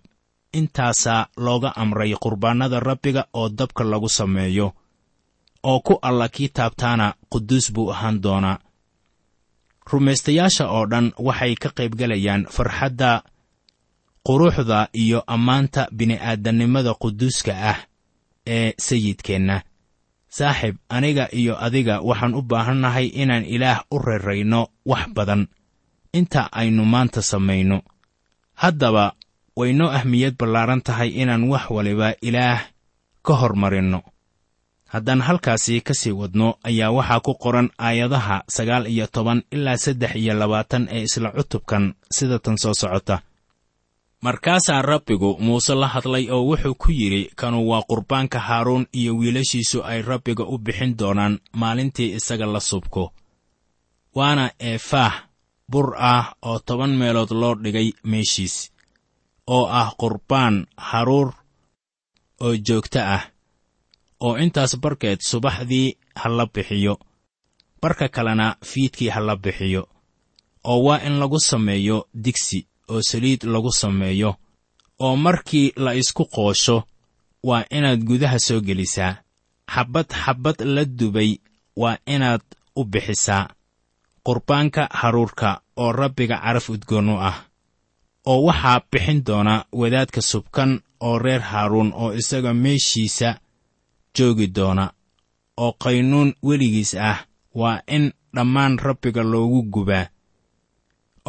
intaasaa 0.58 1.26
looga 1.44 1.70
amray 1.82 2.12
qurbaannada 2.22 2.80
rabbiga 2.88 3.22
oo 3.38 3.48
dabka 3.58 3.82
lagu 3.84 4.08
sameeyo 4.18 4.66
oo 5.70 5.80
ku 5.86 5.94
alla 6.08 6.28
kii 6.28 6.48
taabtaana 6.56 7.06
quduus 7.32 7.66
buu 7.74 7.90
ahaan 7.92 8.20
doonaa. 8.24 8.58
Rumaystayaasha 9.90 10.64
oo 10.76 10.84
dhan 10.90 11.06
waxay 11.26 11.54
ka 11.62 11.68
qaybgelayaan 11.78 12.42
farxadda 12.54 13.10
quruxda 14.26 14.88
iyo 15.02 15.22
ammaanta 15.26 15.82
bini'aadannimada 15.96 16.92
quduuska 17.02 17.52
ah 17.70 17.78
ee 18.46 18.72
sayidkeenna. 18.86 19.56
Saaxib 20.36 20.76
aniga 20.88 21.24
iyo 21.40 21.54
adiga 21.66 22.00
waxaan 22.08 22.34
u 22.34 22.42
baahannahay 22.42 23.06
inaan 23.22 23.44
ilaah 23.54 23.78
u 23.90 23.98
reerayno 23.98 24.60
wax 24.90 25.04
badan. 25.16 25.42
Inta 26.18 26.48
aynu 26.52 26.84
maanta 26.84 27.22
samayno. 27.22 27.78
Haddaba 28.62 29.12
way 29.56 29.72
noo 29.72 29.88
ahmiyad 29.98 30.34
ballaaran 30.40 30.82
tahay 30.86 31.08
inaan 31.22 31.44
wax 31.52 31.64
waliba 31.70 32.08
ilaah 32.28 32.60
ka 33.26 33.34
hormarinno. 33.40 34.00
Haddaan 34.92 35.20
halkaasi 35.26 35.80
ka 35.86 35.94
sii 35.94 36.12
wadno 36.20 36.48
ayaa 36.68 36.90
waxaa 36.90 37.20
ku 37.26 37.32
qoran 37.42 37.68
aayadaha 37.78 38.36
sagaal 38.56 38.86
iyo 38.86 39.06
toban 39.06 39.42
ilaa 39.54 39.76
saddex 39.84 40.12
iyo 40.22 40.34
labaatan 40.34 40.88
ee 40.90 41.02
isla 41.06 41.30
cutubkan 41.36 41.94
sida 42.10 42.38
tan 42.38 42.56
soo 42.62 42.74
socota 42.74 43.16
markaasaa 44.26 44.82
rabbigu 44.82 45.30
muuse 45.46 45.74
la 45.74 45.88
hadlay 45.94 46.24
oo 46.34 46.42
wuxuu 46.50 46.74
ku 46.82 46.88
yidhi 47.00 47.22
kanu 47.40 47.58
waa 47.70 47.82
qurbaanka 47.90 48.38
haaruun 48.48 48.86
iyo 49.00 49.12
wiilashiisu 49.20 49.78
ay 49.90 50.02
rabbiga 50.02 50.44
u 50.44 50.58
bixin 50.58 50.92
doonaan 50.98 51.34
maalintii 51.60 52.14
isaga 52.18 52.46
la 52.54 52.60
subko. 52.60 53.12
Waana 54.16 54.44
eefaah 54.68 55.14
bur 55.70 55.86
ah 55.98 56.34
oo 56.42 56.58
toban 56.66 56.92
meelood 57.00 57.30
loo 57.40 57.54
dhigay 57.54 57.88
meeshiis 58.10 58.72
oo 59.46 59.66
ah 59.80 59.88
qurbaan 60.00 60.66
haruur 60.88 61.28
oo 62.44 62.54
joogto 62.66 63.00
ah 63.16 63.22
oo 64.20 64.34
intaas 64.44 64.72
barkeed 64.82 65.20
subaxdii 65.30 65.88
ha 66.20 66.28
la 66.38 66.46
bixiyo 66.54 66.94
barka 67.82 68.08
kalena 68.08 68.56
fiidkii 68.70 69.08
ha 69.14 69.20
la 69.28 69.36
bixiyo 69.36 69.82
oo 70.70 70.78
waa 70.86 70.98
in 71.06 71.14
lagu 71.20 71.38
sameeyo 71.50 72.08
digsi 72.24 72.60
oo 72.88 73.02
saliid 73.02 73.42
lagu 73.44 73.72
sameeyo 73.72 74.30
oo 74.98 75.16
markii 75.16 75.72
la 75.76 75.94
isku 75.94 76.24
qoosho 76.24 76.82
waa 77.42 77.64
inaad 77.70 78.04
gudaha 78.04 78.38
soo 78.38 78.60
gelisaa. 78.60 79.16
Xabbad 79.74 80.06
xabbad 80.24 80.56
la 80.74 80.84
dubay 80.84 81.38
waa 81.76 81.96
inaad 82.06 82.42
u 82.76 82.84
bixisaa. 82.84 83.48
Qurbaanka 84.26 84.88
haruurka 84.90 85.60
oo 85.76 85.92
rabbiga 85.92 86.36
caraf 86.44 86.70
udgoon 86.70 87.08
u 87.08 87.16
ah 87.20 87.36
oo 88.26 88.42
waxaa 88.46 88.80
bixin 88.90 89.24
doona 89.26 89.64
wadaadka 89.72 90.20
subkan 90.22 90.80
oo 91.00 91.18
reer 91.18 91.40
haaruun 91.40 91.92
oo 91.94 92.12
isaga 92.12 92.54
meeshiisa 92.54 93.38
joogi 94.14 94.46
doona 94.46 94.84
oo 95.56 95.72
qaynuun 95.82 96.34
weligiis 96.42 96.94
ah. 96.94 97.18
Waa 97.54 97.80
in 97.86 98.12
dhammaan 98.34 98.78
rabbiga 98.78 99.22
loogu 99.22 99.62
gubaa 99.62 100.06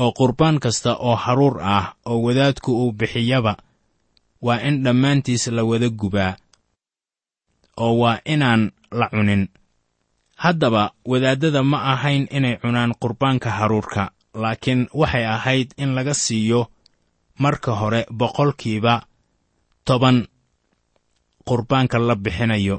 oo 0.01 0.11
qurbaan 0.19 0.57
kasta 0.63 0.91
oo 1.07 1.15
haruur 1.23 1.55
ah 1.75 1.85
oo 2.09 2.17
wadaadku 2.25 2.71
uu 2.81 2.91
bixiyaba 2.99 3.53
waa 4.45 4.59
in 4.67 4.75
dhammaantiis 4.83 5.43
la 5.55 5.63
wada 5.69 5.89
gubaa 6.01 6.33
oo 7.83 7.93
waa 8.01 8.19
inaan 8.33 8.61
la 8.99 9.07
cunin. 9.13 9.43
Haddaba 10.43 10.83
wadaaddada 11.11 11.61
ma 11.71 11.77
ahayn 11.93 12.27
inay 12.37 12.55
cunaan 12.61 12.91
qurbaanka 13.01 13.49
haruurka 13.57 14.03
laakiin 14.41 14.81
waxay 14.99 15.25
ahayd 15.35 15.69
in 15.77 15.89
laga 15.97 16.13
siiyo 16.13 16.61
marka 17.43 17.71
hore 17.79 18.01
boqolkiiba 18.19 18.95
toban 19.87 20.17
qurbaanka 21.47 21.97
la 22.07 22.15
bixinayo. 22.15 22.77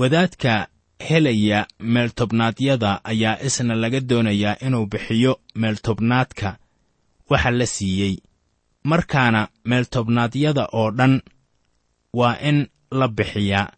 Wadaadka 0.00 0.52
helaya 0.98 1.66
meeltobnaadyada 1.80 3.00
ayaa 3.04 3.38
isna 3.46 3.74
laga 3.74 4.00
doonayaa 4.00 4.56
inuu 4.66 4.86
bixiyo 4.86 5.40
meeltobnaadka 5.54 6.58
waxa 7.30 7.50
la 7.50 7.66
siiyey. 7.66 8.16
Markaana 8.84 9.48
meeltobnaadyada 9.64 10.68
oo 10.72 10.90
dhan 10.90 11.22
waa 12.14 12.36
in 12.48 12.66
la 12.90 13.08
bixiyaa. 13.08 13.72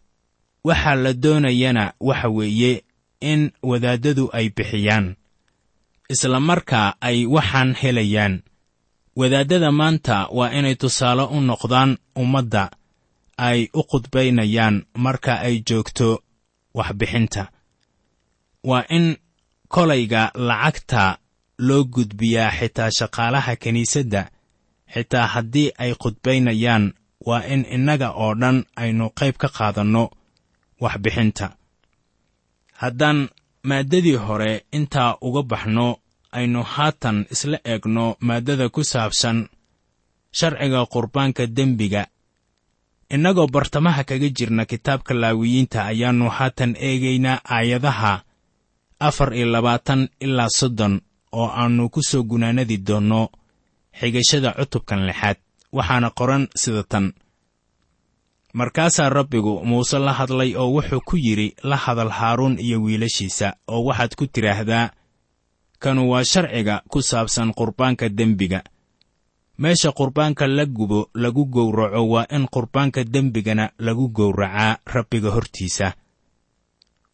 Waxaa 0.63 0.95
la 0.95 1.13
doonayana 1.13 1.93
waxa 1.99 2.29
weeye 2.29 2.83
in 3.21 3.51
wadaaddadu 3.63 4.29
ay 4.33 4.49
bixiyaan. 4.49 5.15
Isla 6.09 6.39
markaa 6.39 6.93
ay 7.01 7.25
waxaan 7.25 7.73
helayaan. 7.81 8.41
Wadaaddada 9.15 9.71
maanta 9.71 10.27
waa 10.31 10.51
inay 10.53 10.75
tusaale 10.75 11.21
u 11.23 11.41
noqdaan 11.41 11.97
ummadda 12.15 12.71
ay 13.37 13.67
u 13.73 13.81
khudbaynayaan 13.89 14.85
marka 15.05 15.33
ay 15.39 15.55
joogto 15.67 16.23
waxbixinta. 16.77 17.43
Waa 18.69 18.85
in 18.97 19.05
kolayga 19.73 20.31
lacagta 20.47 21.03
loo 21.67 21.83
gudbiyaa 21.93 22.51
xitaa 22.59 22.89
shaqaalaha 22.97 23.53
kiniisadda. 23.61 24.21
Xitaa 24.93 25.27
haddii 25.33 25.67
ay 25.83 25.91
khudbaynayaan 26.01 26.85
waa 27.27 27.43
in 27.53 27.61
innaga 27.75 28.09
oo 28.23 28.33
dhan 28.41 28.57
aynu 28.81 29.05
qayb 29.19 29.35
ka 29.41 29.47
qaadanno 29.57 30.03
waxbixinta. 30.83 31.47
Haddaan 32.81 33.19
maaddadii 33.69 34.15
hore 34.25 34.51
intaa 34.77 35.17
uga 35.27 35.43
baxno 35.51 35.87
aynu 36.37 36.61
haatan 36.73 37.17
isla 37.33 37.57
eegno 37.71 38.05
maaddada 38.27 38.65
ku 38.75 38.81
saabsan 38.91 39.37
sharciga 40.37 40.81
qurbaanka 40.93 41.43
dembiga 41.57 42.03
innagoo 43.09 43.47
bartamaha 43.47 44.03
kaga 44.03 44.29
jirna 44.29 44.65
kitaabka 44.65 45.13
laawiyiinta 45.13 45.85
ayaannu 45.91 46.29
haatan 46.29 46.75
eegaynaa 46.87 47.41
aayadaha 47.55 48.13
afar 48.99 49.33
iyo 49.37 49.45
labaatan 49.55 50.09
ilaa 50.19 50.49
soddon 50.49 51.01
oo 51.31 51.47
aannu 51.59 51.89
ku 51.89 52.01
soo 52.09 52.23
gunaanadi 52.23 52.77
doonno 52.87 53.21
xigashada 53.99 54.49
cutubkan 54.57 55.01
lixaad. 55.07 55.37
Waxaana 55.77 56.09
qoran 56.09 56.43
sida 56.61 56.83
tan. 56.83 57.13
Markaasaa 58.53 59.09
rabbigu 59.09 59.53
muuse 59.65 59.99
la 59.99 60.13
hadlay 60.13 60.55
oo 60.55 60.69
wuxuu 60.75 61.01
ku 61.05 61.15
yidhi 61.17 61.55
la 61.63 61.77
hadal 61.77 62.09
haaruun 62.09 62.55
iyo 62.59 62.77
wiilashiisa 62.83 63.47
oo 63.67 63.83
waxaad 63.87 64.15
ku 64.17 64.25
tidhaahdaa 64.27 64.89
kanu 65.79 66.09
waa 66.11 66.23
sharciga 66.23 66.81
ku 66.91 67.01
saabsan 67.01 67.53
qurbaanka 67.53 68.09
dembiga 68.09 68.61
meesha 69.61 69.91
qurbaanka 69.97 70.47
la 70.57 70.65
gubo 70.65 70.99
lagu 71.23 71.43
gowraco 71.45 72.01
waa 72.13 72.25
in 72.35 72.47
qurbaanka 72.53 73.03
dembigana 73.13 73.65
lagu 73.85 74.05
gowracaa 74.17 74.77
rabbiga 74.93 75.29
hortiisa. 75.35 75.87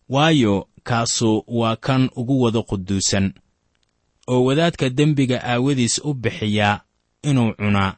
Waayo 0.09 0.67
kaasu 0.83 1.43
waa 1.47 1.75
kan 1.75 2.09
ugu 2.15 2.41
wada 2.41 2.61
quduusan 2.69 3.33
oo 4.27 4.43
wadaadka 4.47 4.89
dembiga 4.89 5.37
aawadiis 5.43 6.01
u 6.03 6.13
bixiyaa 6.13 6.81
inuu 7.23 7.53
cunaa. 7.53 7.97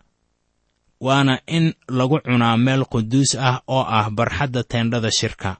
Waana 0.99 1.39
in 1.47 1.73
lagu 1.97 2.19
cunaa 2.25 2.57
meel 2.57 2.85
quduus 2.85 3.35
ah 3.35 3.61
oo 3.67 3.83
ah 3.97 4.09
barxadda 4.09 4.63
teendhada 4.63 5.11
shirka 5.11 5.57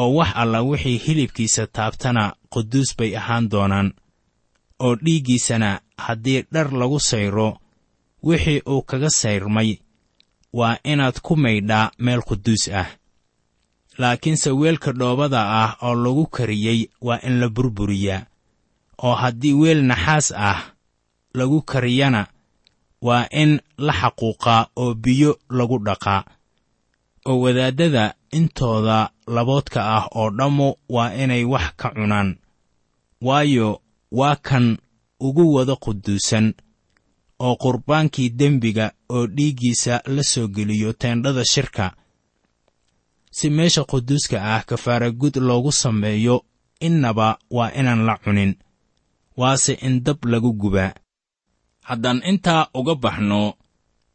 oo 0.00 0.14
wax 0.14 0.30
alla 0.34 0.62
wixii 0.62 0.98
hilibkiisa 1.04 1.66
taabtana 1.66 2.34
quduus 2.52 2.96
bay 2.98 3.16
ahaan 3.16 3.48
doonaan 3.52 3.88
oo 4.84 4.94
dhiiggiisana 5.04 5.80
haddii 6.04 6.42
dhar 6.52 6.72
lagu 6.72 7.00
sayro 7.00 7.58
wixii 8.22 8.62
uu 8.68 8.82
kaga 8.82 9.10
sayrmay 9.10 9.78
waa 10.52 10.76
inaad 10.84 11.20
ku 11.20 11.36
maydhaa 11.36 11.90
meel 11.98 12.22
quduus 12.22 12.68
ah. 12.68 12.86
Laakiinse 13.98 14.50
weelka 14.50 14.92
dhoobada 14.92 15.40
ah 15.62 15.76
oo 15.82 15.94
lagu 15.94 16.26
kariyey 16.26 16.88
waa 17.00 17.20
in 17.26 17.40
la 17.40 17.48
burburiyaa 17.48 18.26
oo 19.02 19.14
haddii 19.14 19.52
weel 19.52 19.80
naxaas 19.84 20.32
ah 20.36 20.58
lagu 21.34 21.62
kariyana 21.62 22.26
waa 23.02 23.26
in 23.30 23.60
la 23.78 23.92
xaquuqaa 23.92 24.66
oo 24.76 24.94
biyo 24.94 25.38
lagu 25.50 25.78
dhaqaa. 25.78 26.24
Oo 27.26 27.40
wadaaddada 27.40 28.14
intooda 28.30 29.10
laboodka 29.26 29.80
ah 29.96 30.04
oo 30.14 30.30
dhammu 30.30 30.68
waa 30.88 31.14
inay 31.14 31.44
wax 31.44 31.66
ka 31.76 31.88
cunaan 31.90 32.36
waayo 33.20 33.80
waa 34.12 34.36
kan 34.36 34.78
ugu 35.20 35.54
wada 35.54 35.76
quduusan 35.76 36.54
oo 37.46 37.54
qurbaankii 37.62 38.28
dembiga 38.40 38.86
oo 39.14 39.26
dhiiggiisa 39.36 39.94
la 40.14 40.22
soo 40.32 40.46
geliyo 40.54 40.90
teendhada 41.00 41.44
shirka. 41.52 41.86
Si 43.36 43.46
meesha 43.56 43.82
quduuska 43.90 44.36
ah 44.54 44.62
kafaaragud 44.68 45.34
loogu 45.48 45.72
sameeyo 45.82 46.36
innaba 46.86 47.28
waa 47.56 47.70
inaan 47.80 48.02
la 48.08 48.14
cunin. 48.24 48.52
Waase 49.40 49.72
in 49.86 49.94
dab 50.04 50.18
lagu 50.32 50.52
gubaa. 50.52 50.92
Haddaan 51.88 52.20
intaa 52.30 52.68
uga 52.78 52.94
baxno 53.04 53.54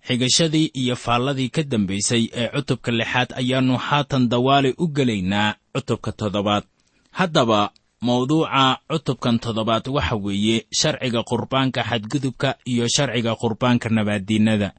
xigashadii 0.07 0.71
iyo 0.81 0.95
faalladii 0.95 1.49
ka 1.55 1.63
dambaysay 1.71 2.23
ee 2.33 2.47
cutubka 2.53 2.91
lixaad 2.91 3.29
ayaannu 3.39 3.75
haatan 3.87 4.23
dawaali 4.31 4.71
u 4.77 4.85
gelaynaa 4.95 5.55
cutubka 5.73 6.11
toddobaad. 6.19 6.63
Haddaba 7.11 7.71
mawduuca 8.01 8.79
cutubkan 8.89 9.39
toddobaad 9.39 9.87
waxa 9.87 10.15
weeye 10.15 10.67
sharciga 10.79 11.23
qurbaanka 11.23 11.81
xadgudubka 11.89 12.49
iyo 12.65 12.85
sharciga 12.87 13.35
qurbaanka 13.35 13.89
nabaaddiinnada. 13.89 14.69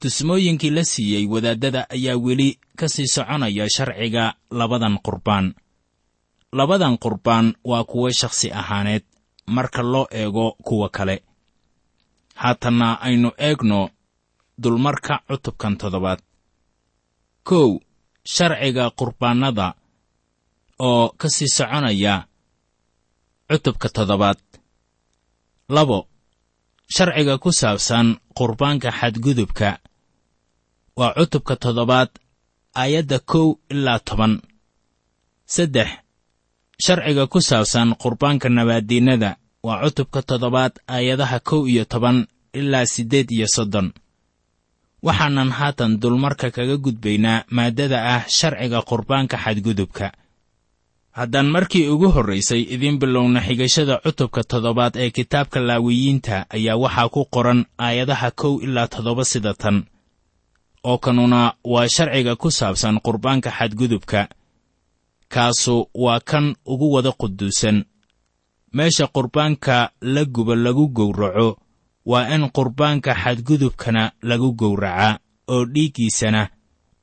Tusmooyinkii 0.00 0.70
la 0.70 0.84
siiyey 0.84 1.26
wadaaddada 1.26 1.86
ayaa 1.90 2.16
weli 2.16 2.58
ka 2.78 2.88
sii 2.88 3.06
soconaya 3.06 3.66
sharciga 3.76 4.34
labadan 4.50 4.98
qurbaan. 5.06 5.54
Labadan 6.52 6.98
qurbaan 6.98 7.54
waa 7.64 7.84
kuwo 7.84 8.10
shakhsi 8.10 8.52
ahaaneed 8.52 9.02
marka 9.46 9.82
loo 9.82 10.06
eego 10.10 10.56
kuwa 10.62 10.88
kale. 10.88 11.22
Haatanna 12.34 13.00
aynu 13.00 13.30
eegno 13.38 13.90
dulmarka 14.62 15.20
cutubkan 15.28 15.76
toddobaad. 15.76 16.20
Kow 17.42 17.80
sharciga 18.24 18.90
qurbaannada 18.90 19.74
oo 20.78 21.08
ka 21.18 21.28
sii 21.28 21.48
soconaya 21.48 22.26
cutubka 23.48 23.88
toddobaad. 23.88 24.38
Labo 25.68 25.98
sharciga 26.94 27.38
ku 27.38 27.50
saabsan 27.52 28.16
qurbaanka 28.36 28.90
xadgudubka. 28.98 29.78
Waa 30.96 31.14
cutubka 31.18 31.54
toddobaad 31.56 32.10
aayadda 32.74 33.18
kow 33.30 33.46
ilaa 33.72 33.98
toban. 33.98 34.42
Saddex 35.46 35.88
sharciga 36.84 37.26
ku 37.32 37.40
saabsan 37.40 37.94
qurbaanka 38.02 38.48
nabaaddiinnada. 38.48 39.30
Waa 39.66 39.82
cutubka 39.84 40.20
toddobaad 40.22 40.72
aayadaha 40.88 41.38
kow 41.40 41.66
iyo 41.68 41.84
toban 41.84 42.26
ilaa 42.52 42.86
siddeed 42.86 43.30
iyo 43.30 43.46
soddon. 43.48 43.92
Waxaanan 45.02 45.50
haatan 45.58 45.98
dulmarka 46.00 46.50
kaga 46.50 46.76
gudbaynaa 46.76 47.44
maaddada 47.56 47.98
ah 48.14 48.22
sharciga 48.28 48.82
qurbaanka 48.82 49.36
xadgudubka 49.44 50.06
haddaan 51.16 51.46
markii 51.54 51.88
ugu 51.88 52.08
horraysay 52.14 52.62
idiin 52.74 52.98
bilowna 53.00 53.40
xigashada 53.46 53.94
cutubka 54.04 54.42
toddobaad 54.50 54.94
ee 54.96 55.10
kitaabka 55.10 55.60
laawiyiinta 55.68 56.36
ayaa 56.56 56.76
waxaa 56.82 57.08
ku 57.14 57.22
qoran 57.34 57.60
aayadaha 57.86 58.30
kow 58.40 58.54
ilaa 58.66 58.88
toddoba 58.94 59.24
sida 59.24 59.54
tan. 59.54 59.76
Oo 60.84 60.98
kanuna 60.98 61.40
waa 61.72 61.88
sharciga 61.94 62.36
ku 62.36 62.50
saabsan 62.50 63.00
qurbaanka 63.04 63.50
xadgudubka. 63.58 64.28
Kaasu 65.28 65.76
waa 65.94 66.20
kan 66.20 66.54
ugu 66.66 66.92
wada 66.94 67.12
quduusan. 67.20 67.84
Meesha 68.72 69.06
qurbaanka 69.06 69.90
la 70.00 70.24
guba 70.24 70.54
lagu 70.54 70.88
gowraco 70.88 71.48
waa 72.06 72.28
in 72.34 72.50
qurbaanka 72.56 73.14
xadgudubkana 73.22 74.12
lagu 74.22 74.52
gowracaa 74.52 75.18
oo 75.48 75.64
dhiiggiisana 75.64 76.42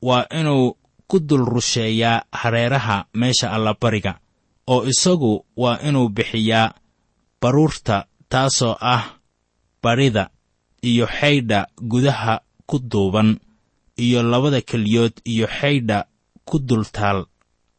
waa 0.02 0.26
inuu 0.40 0.78
ku 1.14 1.20
dul 1.22 1.46
rusheeyaa 1.46 2.26
hareeraha 2.42 3.06
meesha 3.14 3.52
allabariga 3.56 4.14
oo 4.74 4.82
isagu 4.92 5.46
waa 5.62 5.78
inuu 5.88 6.10
bixiyaa 6.10 6.74
baruurta 7.42 8.06
taasoo 8.30 8.76
ah 8.82 9.04
barida 9.84 10.24
iyo 10.82 11.06
xaydha 11.18 11.68
gudaha 11.92 12.42
ku 12.66 12.80
duuban 12.80 13.30
iyo 14.06 14.24
labada 14.24 14.62
keliyood 14.62 15.14
iyo 15.26 15.48
xaydha 15.48 15.98
ku 16.46 16.60
dultaal 16.60 17.20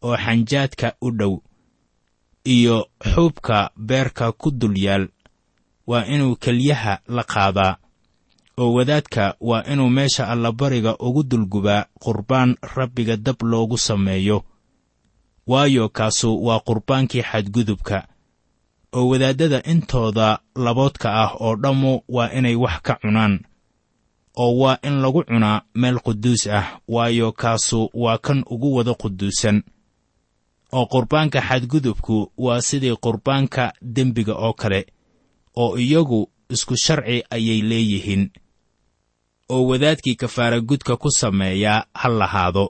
oo 0.07 0.17
xanjaadka 0.25 0.95
u 1.07 1.11
dhow 1.19 1.35
iyo 2.55 2.77
xuubka 3.15 3.71
beerka 3.77 4.33
ku 4.33 4.51
dul 4.51 4.77
yaal. 4.79 5.09
Waa 5.87 6.07
inuu 6.07 6.37
kelyaha 6.37 7.01
la 7.09 7.25
qaadaa 7.25 7.79
oo 8.59 8.73
wadaadka 8.73 9.35
waa 9.41 9.63
inuu 9.73 9.91
meesha 9.91 10.29
allabariga 10.29 10.97
ugu 10.99 11.23
dulgubaa 11.23 11.85
qurbaan 12.01 12.57
rabbiga 12.75 13.17
dab 13.17 13.43
loogu 13.43 13.79
sameeyo. 13.79 14.45
Waayo 15.47 15.89
kaasu 15.89 16.45
waa 16.45 16.61
qurbaankii 16.61 17.23
xadgudubka 17.23 18.09
oo 18.93 19.09
wadaaddada 19.09 19.63
intooda 19.63 20.39
laboodka 20.57 21.09
ah 21.23 21.31
oo 21.41 21.57
dhammu 21.57 22.03
waa 22.09 22.31
inay 22.33 22.55
wax 22.55 22.81
ka 22.83 22.95
cunaan 23.03 23.41
oo 24.37 24.59
waa 24.59 24.79
in 24.83 25.01
lagu 25.03 25.25
cunaa 25.25 25.63
meel 25.75 25.99
quduus 26.01 26.47
ah. 26.47 26.81
Waayo 26.89 27.33
kaasu 27.33 27.91
waa 27.95 28.19
kan 28.19 28.45
ugu 28.51 28.75
wada 28.75 28.95
quduusan 28.95 29.63
oo 30.73 30.87
qurbaanka 30.87 31.41
xadgudubku 31.43 32.33
waa 32.39 32.61
sidii 32.61 32.97
qurbaanka 32.97 33.73
dembiga 33.83 34.35
oo 34.35 34.53
kale 34.53 34.87
oo 35.57 35.77
iyagu 35.79 36.31
isku 36.51 36.77
sharci 36.77 37.25
ayay 37.31 37.61
leeyihiin 37.63 38.31
oo 39.55 39.63
wadaadkii 39.71 40.15
kafaaragudka 40.23 40.93
ku 41.03 41.09
sameeyaa 41.21 41.81
ha 42.01 42.09
lahaado. 42.21 42.67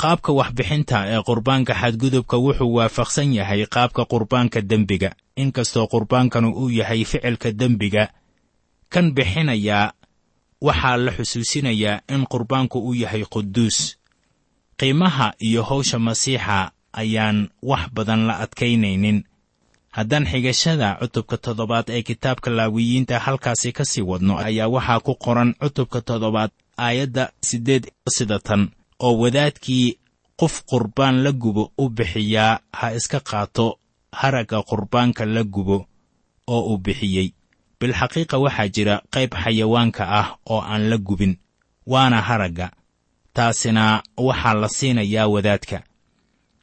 Qaabka 0.00 0.30
waxbixinta 0.38 0.98
ee 1.12 1.20
qurbaanka 1.28 1.72
xadgudubka 1.80 2.36
wuxuu 2.44 2.74
waafaqsan 2.78 3.28
yahay 3.38 3.62
qaabka 3.74 4.02
qurbaanka 4.12 4.58
dembiga. 4.70 5.10
Inkastoo 5.42 5.86
qurbaankanu 5.92 6.48
uu 6.60 6.70
yahay 6.78 7.02
ficilka 7.10 7.48
dembiga 7.60 8.04
kan 8.92 9.06
bixinayaa 9.16 9.92
waxaa 10.66 10.96
la 11.04 11.10
xusuusinayaa 11.16 11.96
in 12.14 12.22
qurbaanku 12.32 12.76
uu 12.88 12.94
yahay 13.02 13.24
quduus. 13.34 13.78
Qiimaha 14.78 15.28
iyo 15.46 15.62
howsha 15.68 15.98
masiixa 16.06 16.58
ayaan 17.00 17.38
wax 17.70 17.82
badan 17.96 18.22
la 18.28 18.34
adkaynaynin 18.44 19.18
haddaan 19.96 20.26
xigashada 20.32 20.88
cutubka 21.00 21.36
toddobaad 21.36 21.86
ee 21.90 22.02
kitaabka 22.02 22.50
laawiyiinta 22.50 23.18
halkaasi 23.18 23.72
ka 23.72 23.84
sii 23.84 24.02
wadno 24.10 24.38
ayaa 24.38 24.68
waxaa 24.74 25.00
ku 25.06 25.14
qoran 25.24 25.54
cutubka 25.60 26.00
toddobaad 26.00 26.50
aayadda 26.86 27.24
siddeed 27.48 27.84
sida 28.16 28.38
tan 28.38 28.62
oo 29.06 29.14
wadaadkii 29.22 29.98
qof 30.40 30.54
qurbaan 30.70 31.16
la 31.24 31.32
gubo 31.32 31.72
u 31.78 31.88
bixiyaa 31.96 32.58
ha 32.78 32.86
iska 32.98 33.20
qaato 33.20 33.66
haragga 34.20 34.62
qurbaanka 34.62 35.24
la 35.34 35.42
gubo 35.44 35.86
oo 36.46 36.60
uu 36.70 36.78
bixiyey. 36.78 37.28
Bilxaqiiqa 37.80 38.36
waxaa 38.44 38.68
jira 38.74 38.94
qayb 39.14 39.32
xayawaanka 39.42 40.02
ah 40.20 40.28
oo 40.52 40.60
aan 40.72 40.82
la 40.90 40.96
gubin 40.98 41.36
waana 41.86 42.18
haragga. 42.28 42.70
Taasina 43.34 44.02
waxaa 44.16 44.54
la 44.54 44.68
siinayaa 44.68 45.26
wadaadka. 45.34 45.78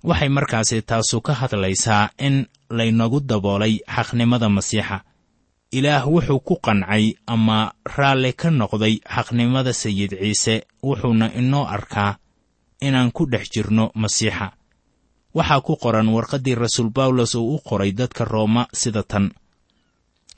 Waxay 0.04 0.30
markaasi 0.30 0.82
taasu 0.82 1.22
ka 1.22 1.34
hadlaysaa 1.34 2.10
in 2.28 2.36
laynagu 2.70 3.20
daboolay 3.20 3.80
xaqnimada 3.96 4.50
masiixa. 4.50 5.04
Ilaah 5.72 6.08
wuxuu 6.08 6.40
ku 6.40 6.56
qancay 6.66 7.16
ama 7.28 7.74
raalli 7.96 8.34
ka 8.34 8.50
noqday 8.52 8.96
xaqnimada 9.16 9.74
sayid 9.74 10.12
ciise 10.20 10.56
wuxuuna 10.84 11.28
inoo 11.40 11.66
arkaa 11.66 12.18
inaan 12.82 13.12
ku 13.12 13.26
dhex 13.26 13.50
jirno 13.54 13.92
masiixa. 13.96 14.52
Waxaa 15.36 15.62
ku 15.62 15.76
qoran 15.76 16.08
warqaddii 16.16 16.56
rasuul 16.56 16.90
bawlos 16.90 17.36
uu 17.36 17.56
u 17.56 17.60
qoray 17.68 17.92
dadka 17.92 18.26
rooma 18.26 18.68
sida 18.74 19.04
tan. 19.04 19.32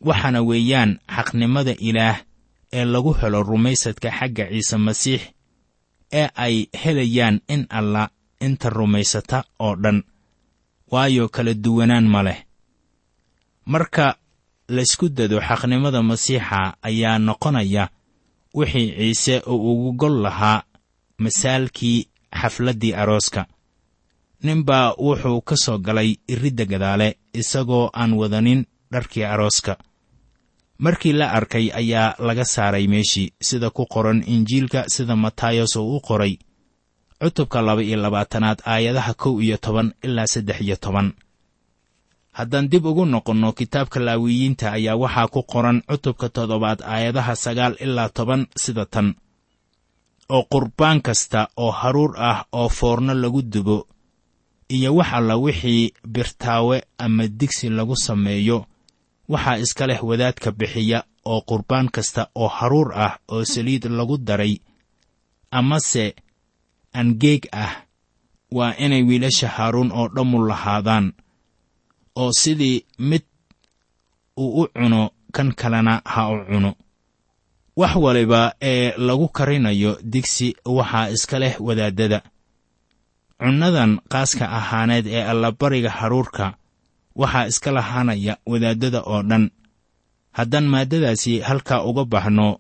Waxaana 0.02 0.42
weeyaan 0.42 1.00
xaqnimada 1.16 1.74
ilaah 1.80 2.18
ee 2.74 2.86
lagu 2.86 3.14
helo 3.22 3.44
rumaysadka 3.44 4.10
xagga 4.12 4.46
ciise 4.50 4.78
masiix 4.78 5.22
ee 6.12 6.28
ay 6.36 6.56
helayaan 6.84 7.42
in 7.54 7.66
alla 7.70 8.10
inta 8.42 8.70
rumaysata 8.70 9.44
oo 9.60 9.76
dhan 9.84 10.04
waayo 10.92 11.30
kala 11.30 11.54
duwanaan 11.54 12.08
ma 12.08 12.24
leh. 12.24 12.40
Marka 13.66 14.16
laysku 14.70 15.10
dado 15.10 15.40
xaqnimada 15.48 16.02
masiixa 16.04 16.74
ayaa 16.82 17.18
noqonaya 17.20 17.90
wixii 18.54 18.96
ciise 18.98 19.36
uu 19.48 19.72
ugu 19.72 19.94
gol 19.94 20.22
lahaa 20.22 20.64
masaalkii 21.18 22.08
xafladdii 22.40 22.94
arooska. 22.94 23.46
Ninbaa 24.44 24.94
wuxuu 24.98 25.42
ka 25.42 25.56
soo 25.58 25.78
galay 25.78 26.16
iridda 26.28 26.66
gadaale 26.66 27.18
isagoo 27.34 27.90
aan 27.94 28.14
wadanin 28.14 28.66
dharkii 28.92 29.24
arooska. 29.24 29.78
Markii 30.80 31.14
la 31.14 31.32
arkay 31.32 31.72
ayaa 31.74 32.16
laga 32.20 32.46
saaray 32.46 32.88
meeshii 32.88 33.34
sida 33.42 33.70
ku 33.70 33.86
qoran 33.86 34.24
injiilka 34.28 34.90
sida 34.90 35.16
matayos 35.16 35.76
uu 35.76 35.96
u 35.98 36.00
qoray 36.02 36.38
cutubka 37.22 37.62
laba 37.62 37.82
iyo 37.84 37.98
labaatanaad 38.04 38.60
aayadaha 38.66 39.14
kow 39.14 39.42
iyo 39.42 39.58
toban 39.58 39.94
ilaa 40.04 40.28
saddex 40.28 40.62
iyo 40.62 40.76
toban. 40.76 41.14
Haddaan 42.38 42.70
dib 42.72 42.86
ugu 42.86 43.06
noqonno 43.06 43.52
kitaabka 43.60 44.00
laawiyiinta 44.00 44.72
ayaa 44.78 44.96
waxaa 45.04 45.28
ku 45.34 45.42
qoran 45.52 45.82
cutubka 45.90 46.30
toddobaad 46.36 46.80
aayadaha 46.94 47.34
sagaal 47.36 47.74
ilaa 47.86 48.10
toban 48.18 48.42
sida 48.64 48.86
tan. 48.86 49.08
Oo 50.30 50.44
qurbaan 50.52 51.02
kasta 51.02 51.48
oo 51.58 51.72
haruur 51.72 52.12
ah 52.30 52.46
oo 52.60 52.70
foorno 52.70 53.14
lagu 53.14 53.42
dubo 53.42 53.88
iyo 54.76 54.96
wax 54.96 55.10
alla 55.18 55.36
wixii 55.38 55.94
birtaawe 56.14 56.78
ama 56.98 57.28
digsi 57.28 57.70
lagu 57.70 57.96
sameeyo 57.96 58.66
waxaa 59.30 59.58
iska 59.58 59.88
leh 59.88 60.00
wadaadka 60.10 60.52
bixiya 60.52 61.00
oo 61.26 61.42
qurbaan 61.50 61.88
kasta 61.96 62.22
oo 62.36 62.48
haruur 62.48 62.90
ah 63.06 63.14
oo 63.34 63.44
saliid 63.46 63.84
lagu 63.98 64.18
daray 64.18 64.54
amase 65.52 66.16
angeeg 66.94 67.48
ah 67.52 67.74
waa 68.52 68.74
inay 68.78 69.04
wiilasha 69.04 69.48
haaruun 69.48 69.92
oo 69.92 70.08
dhammu 70.08 70.46
lahaadaan 70.48 71.14
oo 72.16 72.32
sidii 72.32 72.86
mid 73.00 73.24
uu 74.38 74.62
u 74.62 74.68
cuno 74.74 75.10
kan 75.32 75.54
kalena 75.54 76.02
ha 76.06 76.30
u 76.32 76.46
cuno. 76.50 76.76
Wax 77.76 77.96
waliba 77.96 78.54
ee 78.62 78.98
lagu 78.98 79.28
karinayo 79.28 80.00
digsi 80.04 80.56
waxaa 80.66 81.10
iska 81.10 81.40
leh 81.40 81.56
wadaaddada 81.62 82.22
cunnadan 83.40 84.00
qaaska 84.12 84.46
ahaaneed 84.60 85.08
ee 85.08 85.24
allabariga 85.24 85.90
haruurka 85.90 86.46
waxaa 87.16 87.48
iska 87.48 87.72
lahaanaya 87.72 88.38
wadaaddada 88.46 89.02
oo 89.02 89.22
dhan. 89.24 89.52
Haddaan 90.32 90.68
maaddadaasi 90.74 91.40
halkaa 91.40 91.84
uga 91.84 92.06
baxno 92.06 92.60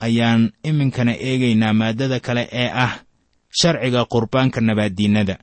ayaan 0.00 0.52
iminkana 0.68 1.12
eegaynaa 1.28 1.72
maaddada 1.72 2.20
kale 2.20 2.48
ee 2.52 2.70
ah 2.84 2.92
sharciga 3.58 4.04
qurbaanka 4.12 4.60
nabaaddiinnada. 4.60 5.36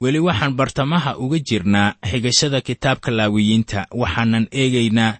Weli 0.00 0.20
waxaan 0.26 0.54
bartamaha 0.58 1.16
uga 1.24 1.38
jirnaa 1.48 1.94
xigashada 2.10 2.60
kitaabka 2.60 3.10
laawiyiinta 3.18 3.80
waxaanan 4.00 4.44
eegaynaa 4.60 5.12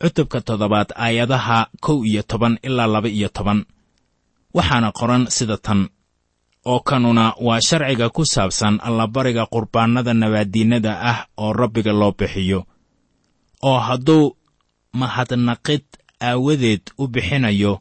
cutubka 0.00 0.38
toddobaad 0.46 0.90
aayadaha 1.04 1.58
kow 1.84 1.98
iyo 2.10 2.22
toban 2.30 2.54
ilaa 2.62 2.86
laba 2.94 3.08
iyo 3.08 3.28
toban. 3.36 3.60
Waxaana 4.56 4.88
qoran 4.98 5.26
sida 5.36 5.56
tan. 5.66 5.80
Oo 6.70 6.80
kanuna 6.80 7.24
waa 7.46 7.60
sharciga 7.68 8.08
ku 8.16 8.22
saabsan 8.24 8.78
allabariga 8.88 9.44
qurbaannada 9.52 10.12
nabaaddiinnada 10.14 10.92
ah 11.10 11.18
oo 11.42 11.52
rabbiga 11.52 11.92
loo 12.00 12.12
bixiyo. 12.18 12.60
Oo 13.62 13.78
hadduu 13.86 14.36
mahadnaqid 15.00 15.84
aawadeed 16.28 16.82
u 16.98 17.08
bixinayo 17.08 17.72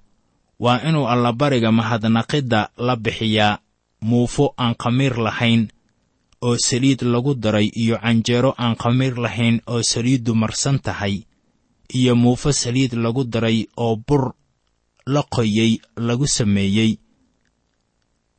waa 0.60 0.82
inuu 0.89 1.08
allabariga 1.08 1.72
mahadnaqidda 1.72 2.70
la 2.78 2.96
bixiyaa 2.96 3.60
muufo 4.02 4.54
aan 4.58 4.76
khamiir 4.76 5.18
lahayn 5.18 5.68
oo 6.42 6.58
saliid 6.58 7.02
lagu 7.02 7.36
daray 7.36 7.72
iyo 7.76 7.98
canjeero 7.98 8.56
aan 8.58 8.76
khamiir 8.76 9.18
lahayn 9.18 9.62
oo 9.68 9.84
saliiddu 9.84 10.36
marsan 10.36 10.80
tahay 10.80 11.24
iyo 11.94 12.16
muufo 12.16 12.52
saliid 12.52 12.94
lagu 12.94 13.24
daray 13.24 13.68
oo 13.78 13.96
bur 13.96 14.34
la 15.06 15.24
qoyey 15.24 15.80
lagu 15.96 16.28
sameeyey 16.28 16.98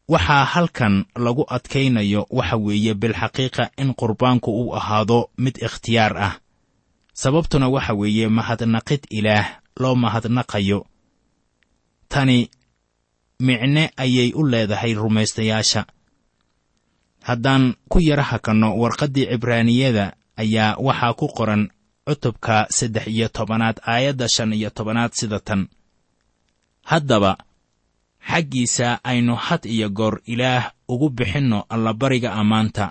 waxaa 0.08 0.44
halkan 0.44 1.04
lagu 1.16 1.44
adkaynayo 1.48 2.26
waxa 2.30 2.56
weeye 2.56 2.94
bilxaqiiqa 2.94 3.70
in 3.76 3.94
qurbaanku 3.94 4.50
uu 4.50 4.76
ahaado 4.76 5.30
mid 5.38 5.56
ikhtiyaar 5.56 6.16
ah. 6.18 6.34
Sababtuna 7.14 7.68
waxa 7.68 7.94
weeye 7.94 8.28
mahadnaqid 8.28 9.06
ilaah 9.10 9.46
loo 9.80 9.94
mahadnaqayo 9.94 10.86
tani 12.14 12.38
micne 13.46 13.84
ayay 14.04 14.30
u 14.38 14.42
leedahay 14.52 14.92
rumaystayaasha. 14.94 15.82
Haddaan 17.28 17.64
ku 17.90 17.98
yara 18.08 18.22
hakanno 18.30 18.68
warqaddii 18.82 19.26
cibraaniyada 19.30 20.06
ayaa 20.42 20.76
waxaa 20.86 21.14
ku 21.20 21.26
qoran 21.36 21.62
cutubka 22.06 22.56
saddex 22.76 23.06
iyo 23.14 23.28
tobanaad 23.36 23.76
aayadda 23.92 24.26
shan 24.34 24.52
iyo 24.58 24.70
tobanaad 24.76 25.12
sida 25.18 25.40
tan. 25.40 25.62
Haddaba 26.90 27.32
xaggiisa 28.30 28.88
aynu 29.10 29.34
had 29.46 29.62
iyo 29.74 29.88
goor 29.98 30.14
ilaah 30.32 30.64
ugu 30.92 31.08
bixinno 31.16 31.58
allabariga 31.74 32.30
ammaanta. 32.40 32.86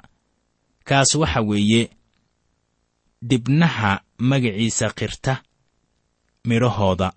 Kaas 0.88 1.16
waxa 1.16 1.42
weeye 1.50 1.84
dibnaha 3.30 3.92
magaciisa 4.30 4.88
qirta 4.98 5.34
midhahooda 6.48 7.10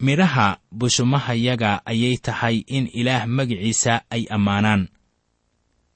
midhaha 0.00 0.58
bushumahayaga 0.72 1.82
ayay 1.86 2.16
tahay 2.18 2.64
in 2.66 2.90
ilaah 2.92 3.26
magiciisa 3.26 4.02
ay 4.10 4.26
ammaanaan. 4.30 4.88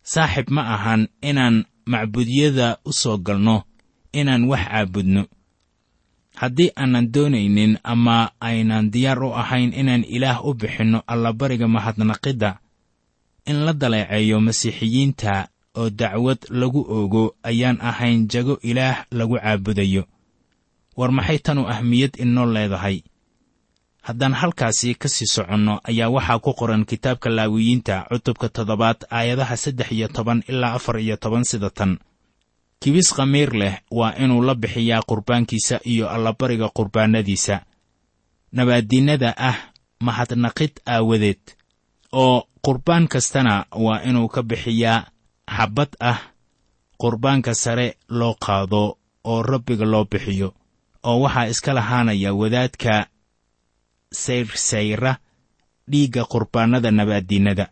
Saaxib 0.03 0.49
ma 0.51 0.63
ahan 0.75 1.09
inaan 1.21 1.67
macbudyada 1.85 2.79
u 2.85 2.93
soo 2.93 3.19
galno 3.19 3.65
inaan 4.13 4.45
wax 4.49 4.65
caabudno. 4.69 5.23
Haddii 6.39 6.71
aanan 6.77 7.11
doonaynin 7.13 7.79
ama 7.83 8.31
aynan 8.41 8.91
diyaar 8.95 9.19
u 9.23 9.35
ahayn 9.35 9.75
inaan 9.75 10.05
ilaah 10.07 10.39
u 10.47 10.55
bixinno 10.55 11.03
allabariga 11.07 11.69
mahadnaqidda 11.69 12.51
in 13.51 13.65
la 13.67 13.73
daleeceeyo 13.73 14.41
masiixiyiinta 14.41 15.49
oo 15.75 15.91
dacwad 15.91 16.39
lagu 16.51 16.81
oogo 16.87 17.35
ayaan 17.43 17.81
ahayn 17.83 18.29
jago 18.31 18.59
ilaah 18.63 19.05
lagu 19.11 19.35
caabudayo. 19.37 20.07
War 20.97 21.11
maxay 21.13 21.39
tanu 21.39 21.67
ahmiyad 21.69 22.15
inoo 22.23 22.47
leedahay 22.47 23.03
haddaan 24.09 24.35
halkaasi 24.41 24.95
ka 24.95 25.09
sii 25.15 25.27
soconno 25.35 25.75
ayaa 25.91 26.09
waxaa 26.17 26.39
ku 26.45 26.53
qoran 26.61 26.85
kitaabka 26.91 27.29
laawiyiinta 27.37 27.95
cutubka 28.11 28.49
toddobaad 28.49 28.99
aayadaha 29.19 29.57
saddex 29.57 29.89
iyo 29.97 30.09
toban 30.09 30.43
ilaa 30.49 30.73
afar 30.79 30.97
iyo 31.05 31.17
toban 31.17 31.45
sida 31.45 31.71
tan. 31.71 31.99
Kibis 32.81 33.09
khamiir 33.17 33.51
leh 33.61 33.75
waa 33.99 34.15
inuu 34.23 34.43
la 34.49 34.55
bixiyaa 34.55 35.03
qurbaankiisa 35.09 35.77
iyo 35.93 36.09
allabariga 36.11 36.69
qurbaanadiisa. 36.77 37.57
Nabaaddiinnada 38.53 39.35
ah 39.37 39.57
mahadnaqid 40.01 40.73
aawadeed 40.87 41.43
oo 42.13 42.49
qurbaan 42.65 43.09
kastana 43.09 43.67
waa 43.85 44.01
inuu 44.09 44.29
ka 44.29 44.43
bixiyaa 44.43 45.07
xabbad 45.57 45.89
ah 46.01 46.19
qurbaanka 47.01 47.55
sare 47.55 47.89
loo 48.09 48.35
qaado 48.45 48.83
oo 49.25 49.43
rabbiga 49.43 49.85
loo 49.85 50.05
bixiyo 50.13 50.49
oo 51.09 51.21
waxaa 51.25 51.47
iska 51.53 51.73
lahaanaya 51.79 52.31
wadaadka 52.41 53.07
sayrsayra 54.13 55.17
dhiigga 55.91 56.25
qurbaannada 56.25 56.91
nabaaddiinnada 56.91 57.67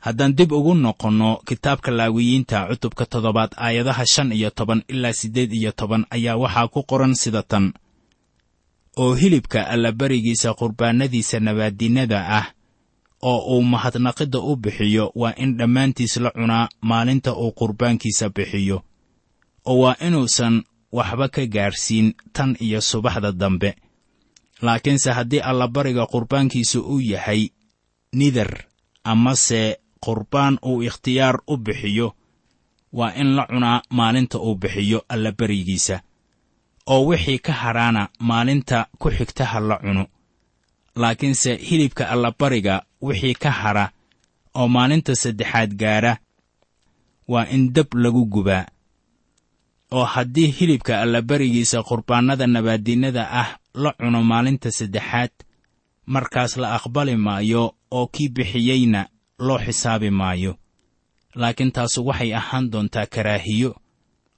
haddaan 0.00 0.34
dib 0.36 0.52
ugu 0.52 0.74
noqonno 0.74 1.40
kitaabka 1.48 1.90
laawiyiinta 1.90 2.68
cutubka 2.68 3.06
toddobaad 3.06 3.52
aayadaha 3.56 4.06
shan 4.06 4.32
iyo 4.32 4.50
toban 4.50 4.82
ilaa 4.88 5.12
siddeed 5.12 5.52
iyo 5.52 5.72
toban 5.72 6.06
ayaa 6.10 6.36
waxaa 6.36 6.68
ku 6.68 6.82
qoran 6.82 7.14
sida 7.14 7.42
tan. 7.42 7.72
Oo 8.96 9.14
hilibka 9.14 9.66
allabarigiisa 9.68 10.54
qurbaannadiisa 10.54 11.40
nabaaddiinnada 11.40 12.18
ah 12.38 12.46
oo 13.22 13.56
uu 13.56 13.62
mahadnaqidda 13.62 14.38
u 14.38 14.56
bixiyo 14.56 15.12
waa 15.14 15.34
in 15.36 15.56
dhammaantiis 15.58 16.16
la 16.16 16.30
cunaa 16.30 16.68
maalinta 16.80 17.32
uu 17.34 17.52
qurbaankiisa 17.52 18.28
bixiyo. 18.28 18.82
Oo 19.66 19.78
waa 19.82 19.96
inuusan 20.06 20.62
waxba 20.92 21.28
ka 21.28 21.46
gaarsiin 21.46 22.14
tan 22.32 22.56
iyo 22.60 22.80
subaxda 22.80 23.32
dambe 23.32 23.74
laakiinse 24.66 25.10
haddii 25.16 25.40
allabariga 25.50 26.04
qurbaankiisa 26.12 26.78
uu 26.92 27.00
yahay 27.12 27.42
nidar 28.18 28.50
amase 29.12 29.62
qurbaan 30.04 30.54
uu 30.70 30.82
ikhtiyaar 30.88 31.36
u 31.46 31.56
bixiyo 31.64 32.08
waa 32.98 33.12
in 33.20 33.28
la 33.36 33.44
cunaa 33.50 33.82
maalinta 33.98 34.38
uu 34.46 34.54
bixiyo 34.62 34.98
allabarigiisa 35.14 35.96
oo 36.92 37.02
wixii 37.08 37.38
ka 37.46 37.52
hadhaana 37.62 38.02
maalinta 38.28 38.78
ku 39.00 39.08
xigta 39.16 39.44
ha 39.50 39.58
la 39.60 39.76
cuno. 39.84 40.04
Laakiinse 41.00 41.50
hilibka 41.56 42.04
allabariga 42.14 42.74
wixii 43.06 43.34
ka 43.42 43.50
hadha 43.60 43.86
oo 44.58 44.68
maalinta 44.74 45.12
saddexaad 45.22 45.70
gaadha 45.82 46.12
waa 47.28 47.46
in 47.54 47.72
dab 47.74 47.86
lagu 48.02 48.22
gubaa 48.34 48.66
oo 49.90 50.04
haddii 50.04 50.50
hilibka 50.50 51.00
allabarigiisa 51.00 51.82
qurbaannada 51.82 52.46
nabaaddiinnada 52.46 53.22
ah 53.30 53.48
la 53.74 53.92
cuno 53.92 54.22
maalinta 54.22 54.70
saddexaad 54.70 55.30
markaas 56.06 56.56
la 56.56 56.74
aqbali 56.74 57.16
maayo 57.16 57.74
oo 57.90 58.06
kii 58.06 58.28
bixiyeyna 58.28 59.06
loo 59.38 59.58
xisaabi 59.58 60.10
maayo. 60.10 60.56
Laakiin 61.34 61.72
taasu 61.72 62.06
waxay 62.06 62.34
ahaan 62.34 62.70
doontaa 62.72 63.06
karaahiyo 63.06 63.70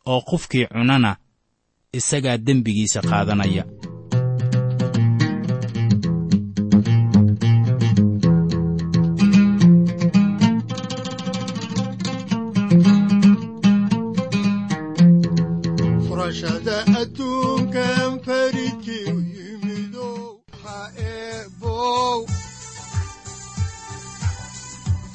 oo 0.07 0.21
qofkii 0.21 0.67
cunana 0.67 1.17
isagaa 1.93 2.37
dembigiisa 2.39 3.01
qaadanaya 3.03 3.65